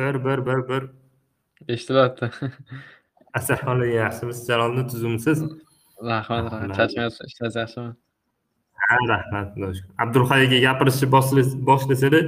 [0.00, 0.82] Bir, bir, bir, bir.
[1.68, 2.30] Eshitilyapti.
[3.34, 4.46] Assalomu alaykum, yaxshimisiz?
[4.48, 5.42] Jaloliddin tuzumisiz?
[6.02, 6.76] Rahmat, rahmat.
[6.76, 7.94] Charchamayapsiz, ishlaringiz yaxshimi?
[8.74, 9.48] Ha, rahmat.
[9.98, 11.06] Abdulhay aka gapirishni
[11.68, 12.20] boshlasada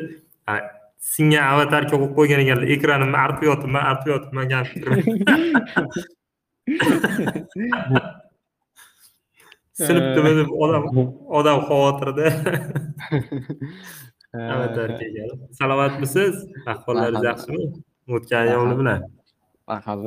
[1.12, 2.66] singan avatarka qo'yib qo'ygan ekanlar.
[2.76, 4.46] Ekranimni artib yotibman, artib yotibman.
[9.86, 10.84] Sinibdimi deb odam
[11.40, 12.26] odam xavotirda.
[15.58, 16.34] Salomatmisiz?
[16.66, 17.64] Ahvollaringiz yaxshimi?
[18.08, 19.02] O'tgan yomni bilan.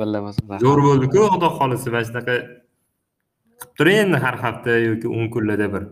[0.00, 0.58] Billamasın.
[0.64, 1.90] Zo'r bo'ldi-ku, xudo xolisi.
[1.94, 5.84] Mana shunaqa qilib turing endi har hafta yoki 10 kunlarda bir.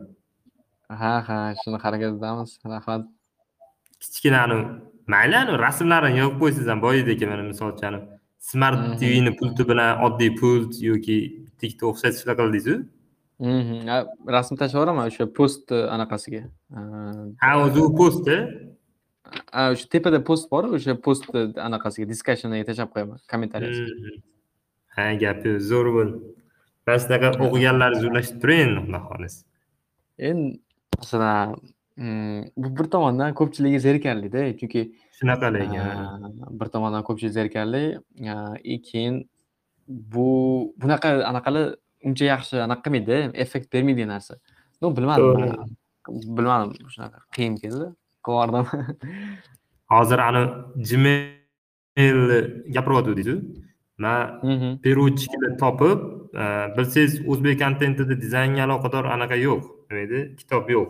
[0.88, 2.50] Ha, ha, shuni harakat qilamiz.
[2.74, 3.06] Rahmat.
[4.02, 4.58] Kichkina anu
[5.14, 8.02] mayli anu rasmlarini yozib qo'ysangiz ham boyidek mana misol uchun
[8.50, 11.16] Smart TVni pulti bilan oddiy pult yoki
[11.60, 12.74] bitta o'xshatib shunaqa qildingiz-ku.
[13.40, 13.88] Mhm.
[14.34, 16.44] Rasm tashlayveraman o'sha post anaqasiga.
[17.42, 18.36] Ha, o'zi u post-a?
[19.52, 24.16] Ha, o'sha tepada post bor, o'sha post anaqasiga, discussion'iga tashlab qo'yaman, kommentariyasiga.
[24.96, 26.16] Ha, gapi zo'r bo'ldi.
[26.86, 29.40] Mana shunaqa o'qiganlaringizni ulashib turing endi xudo xolisi.
[30.28, 30.48] Endi
[30.98, 31.54] masalan,
[32.62, 34.82] bu bir tomondan ko'pchiligi zerikarli-da, chunki
[35.18, 36.32] Shunaqalar ekan.
[36.60, 37.84] bir tomondan ko'pchilik zerikarli,
[38.88, 39.24] keyin
[39.88, 40.28] bu
[40.82, 41.74] bunaqa anaqalar
[42.08, 44.38] uncha yaxshi anaqa qilmaydi, effekt bermaydi narsa.
[44.82, 45.66] No, bilmadim.
[46.08, 47.86] Bilmadim, shunaqa qiyin keldi.
[48.26, 48.66] Qilaverdim.
[49.94, 50.42] Hozir ani
[50.88, 52.40] Gmailni
[52.76, 53.64] gapiryotgandingiz-ku.
[53.98, 55.98] Man beruvchilikni topib,
[56.76, 59.62] bilsangiz o'zbek kontentida dizaynga aloqador anaqa yo'q.
[59.90, 60.20] Nima edi?
[60.40, 60.88] Kitob yo'q.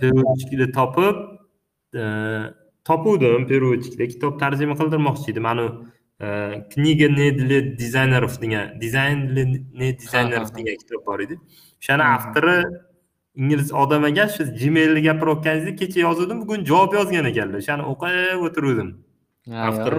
[0.00, 1.16] Переводчикni topib
[1.94, 2.04] e,
[2.84, 5.82] topuvdim переводчикda kitob tarjima qildirmoqchi edim anavi e,
[6.72, 9.44] kniga ne для dizaynerов degan dizayn для
[9.80, 10.58] ne dizaynerов Ha, ha, ha.
[10.58, 11.36] degan kitob bor edi
[11.80, 12.56] o'shani avtori
[13.42, 17.58] ingliz odam ekan shu gmailni gapirayotganingizni kecha yozuvdim bugun javob yozgan ekanlar.
[17.62, 18.90] O'shani o'qib o'tiruvdim.
[19.68, 19.94] Avtor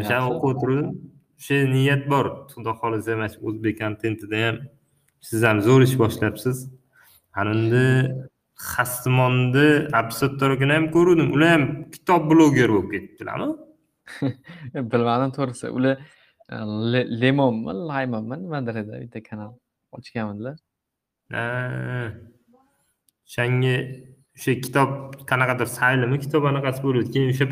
[0.00, 0.90] o'shani o'qib o'tiruvdim.
[1.40, 2.26] O'sha niyat bor.
[2.52, 4.56] Xudo xohlasa mana shu o'zbek kontentida ham
[5.28, 6.56] siz ham zo'r ish boshlabsiz
[7.40, 7.84] ana unda
[8.72, 9.68] xastimonni
[10.00, 11.28] absattorikini ham ko'ruvdim.
[11.36, 13.48] Ular ham kitob bloger bo'lib ketibdilarmi
[14.92, 15.66] bilmadim to'g'risi.
[15.76, 15.94] Ular
[16.52, 16.56] e,
[16.92, 19.52] Le- lemonmi laymonmi nimadir edi bitta kanal?
[19.96, 20.56] Ochganmidilar
[21.32, 21.44] Ha.
[23.26, 23.74] o'shanga
[24.36, 24.90] o'sha kitob
[25.30, 27.46] qanaqadir saylimi kitob anaqasi bo'ladi keyin o'sha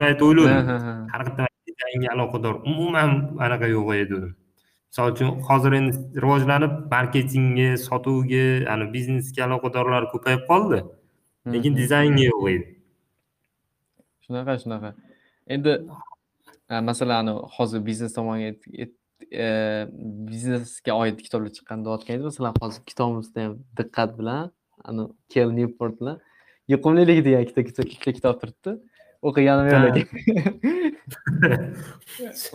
[0.00, 0.94] payt o'yladim ha, ha.
[1.12, 3.10] har qanday aloqador umuman
[3.46, 4.32] anaqa yo'q edi dedim.
[4.90, 5.92] Misol uchun hozir endi
[6.24, 10.78] rivojlanib marketingga sotuvga ani biznesga aloqadorlar ko'payib qoldi.
[11.54, 12.66] Lekin dizaynga yo'q edi.
[14.24, 14.90] Shunaqa shunaqa
[15.54, 15.72] endi
[16.70, 17.26] e, masalan
[17.56, 18.50] hozir biznes tomonga
[19.32, 19.46] e,
[20.32, 24.50] biznesga oid kitoblar chiqqan deyotganingiz masalan hozir kitobimizda ham diqqat bilan
[25.32, 26.18] kel newport bilan
[26.72, 27.82] yuqumlilik degan ikkita
[28.18, 28.72] kitob turibdi.
[29.26, 30.06] O'qiganim yo'q lekin.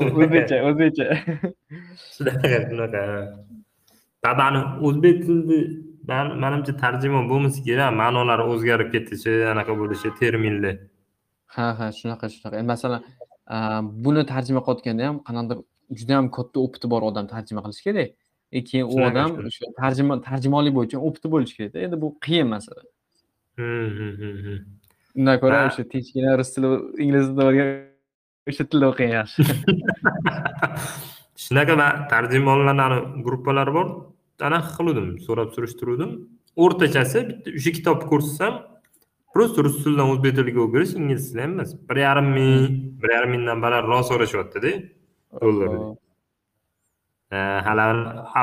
[0.05, 1.05] O'zbekcha o'zbekcha.
[2.15, 3.01] Shunaqa shunaqa
[4.25, 5.57] tabani o'zbek tilida
[6.11, 10.75] man- manimcha tarjima bo'lmasa kerak ma'nolari o'zgarib ketishi anaqa bo'lishi terminlar
[11.55, 13.01] ha ha shunaqa shunaqa endi masalan
[13.55, 13.57] a,
[14.05, 15.57] buni tarjima qilayotganda ham qanaqadir
[15.99, 18.09] juda yam katta opiti bor odam tarjima qilishi kerak
[18.57, 19.49] e keyin u Shunaqa, odam shunaqa.
[19.49, 22.81] o'sha tarjima tarjimonlik bo'yicha opiti bo'lishi kerakda endi bu qiyin masala
[23.59, 24.59] Hmm, hmm, hmm, hmm.
[25.19, 25.67] undan ko'ra Ha.
[25.69, 26.67] o'sha tinchgina rus tili
[27.03, 27.69] ingliz tilida o'rgan
[28.51, 29.39] o'sha tilda o'qigan yaxshi
[31.43, 33.87] shunaqa man tarjimonlarni gruppalari bor
[34.47, 36.11] anaqa qiluvdim so'rab surishtiruvdim
[36.63, 38.53] o'rtachasi bitta o'sha kitobni ko'rsatsam
[39.33, 41.71] просто rus tilidan o'zbek tiliga o'girish ingliz tili ham emas.
[41.89, 42.63] Bir yarim ming
[43.01, 44.71] bir yarim mingdan balandroq so'rashyaptida.
[45.41, 45.97] Dollarni Oho.
[47.67, 47.83] hali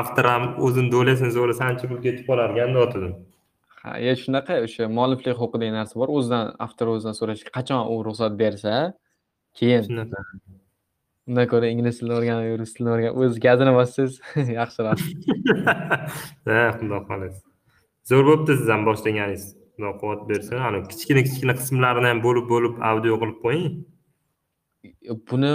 [0.00, 3.12] avtor ham o'zini do'lasini so'rasa ancha pul ketib qolarkan deyotgandim
[3.82, 6.08] ha e shunaqa o'sha mualliflik huquqi degan narsa bor.
[6.18, 8.74] O'zidan avtor o'zidan so'rash qachon u ruxsat bersa
[9.58, 9.82] keyin
[11.28, 14.14] undan ko'ra ingliz tilini o'rganib rus tilini o'rganib o'z gazini bossangiz
[14.60, 15.00] yaxshiroq.
[16.48, 17.40] Ha xudo xohlasa.
[18.10, 19.44] Zo'r bo'pti siz ham boshlaganingiz
[19.78, 23.74] xudo quvvat bersin ani kichkina kichkina qismlarini ham bo'lib bo'lib audio qilib qo'ying.
[25.30, 25.52] Buni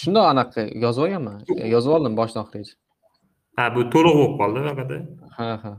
[0.00, 1.38] shundoq anaqa yozib olganman
[1.74, 2.76] yozib oldim boshidan oxirigacha.
[3.58, 4.90] Ha bu to'liq bo'lib qoldi faqat
[5.38, 5.72] ha ha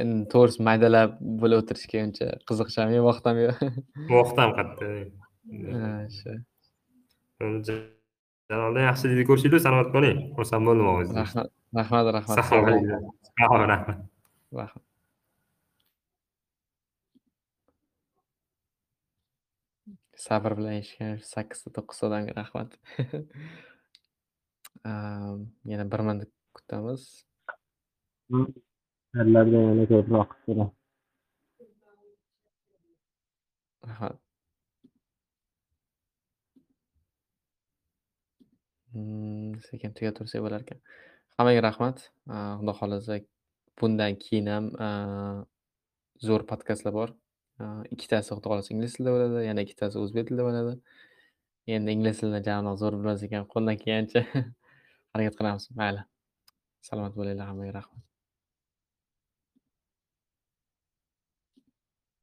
[0.00, 1.10] endi to'g'risi maydalab
[1.42, 3.56] bo'lib o'tirishga uncha qiziqishim yo'q vaqtim yo'q.
[4.16, 4.92] Vaqt ham katta
[5.48, 6.32] Ha, shu
[8.50, 10.18] jaloliddin yaxshilikni ko'rishinglar salomat qoling.
[10.36, 10.86] Xursand bo'ldim
[11.20, 11.46] rahmat
[11.78, 12.36] rahmat rahmat.
[12.50, 12.84] Sog' bo'ling,
[13.40, 13.96] rahmat
[14.58, 14.87] rahmat
[20.26, 22.70] sabr bilan eshitgan sakkizta to'qqizta odamga rahmat.
[25.70, 27.02] Yana bir minut kutamiz.
[28.30, 30.30] Sizlardan yana ko'proq
[33.88, 34.16] rahmat.
[38.94, 40.80] Mm, sekin tugatursak bo'lar ekan
[41.36, 41.96] hammaga rahmat.
[42.34, 43.14] Ah, xudo xohlasa
[43.80, 44.66] bundan keyin ham
[46.26, 47.10] zo'r podkastlar bor
[47.94, 50.74] ikkitasi xudo xohlasa ingliz tilida bo'ladi yana ikkitasi o'zbek tilida bo'ladi
[51.76, 54.24] endi ingliz tilini janob zo'r bilmas ekan qo'ldan kelgancha
[55.12, 56.04] harakat qilamiz mayli
[56.90, 58.07] salomat bo'linglar hammaga rahmat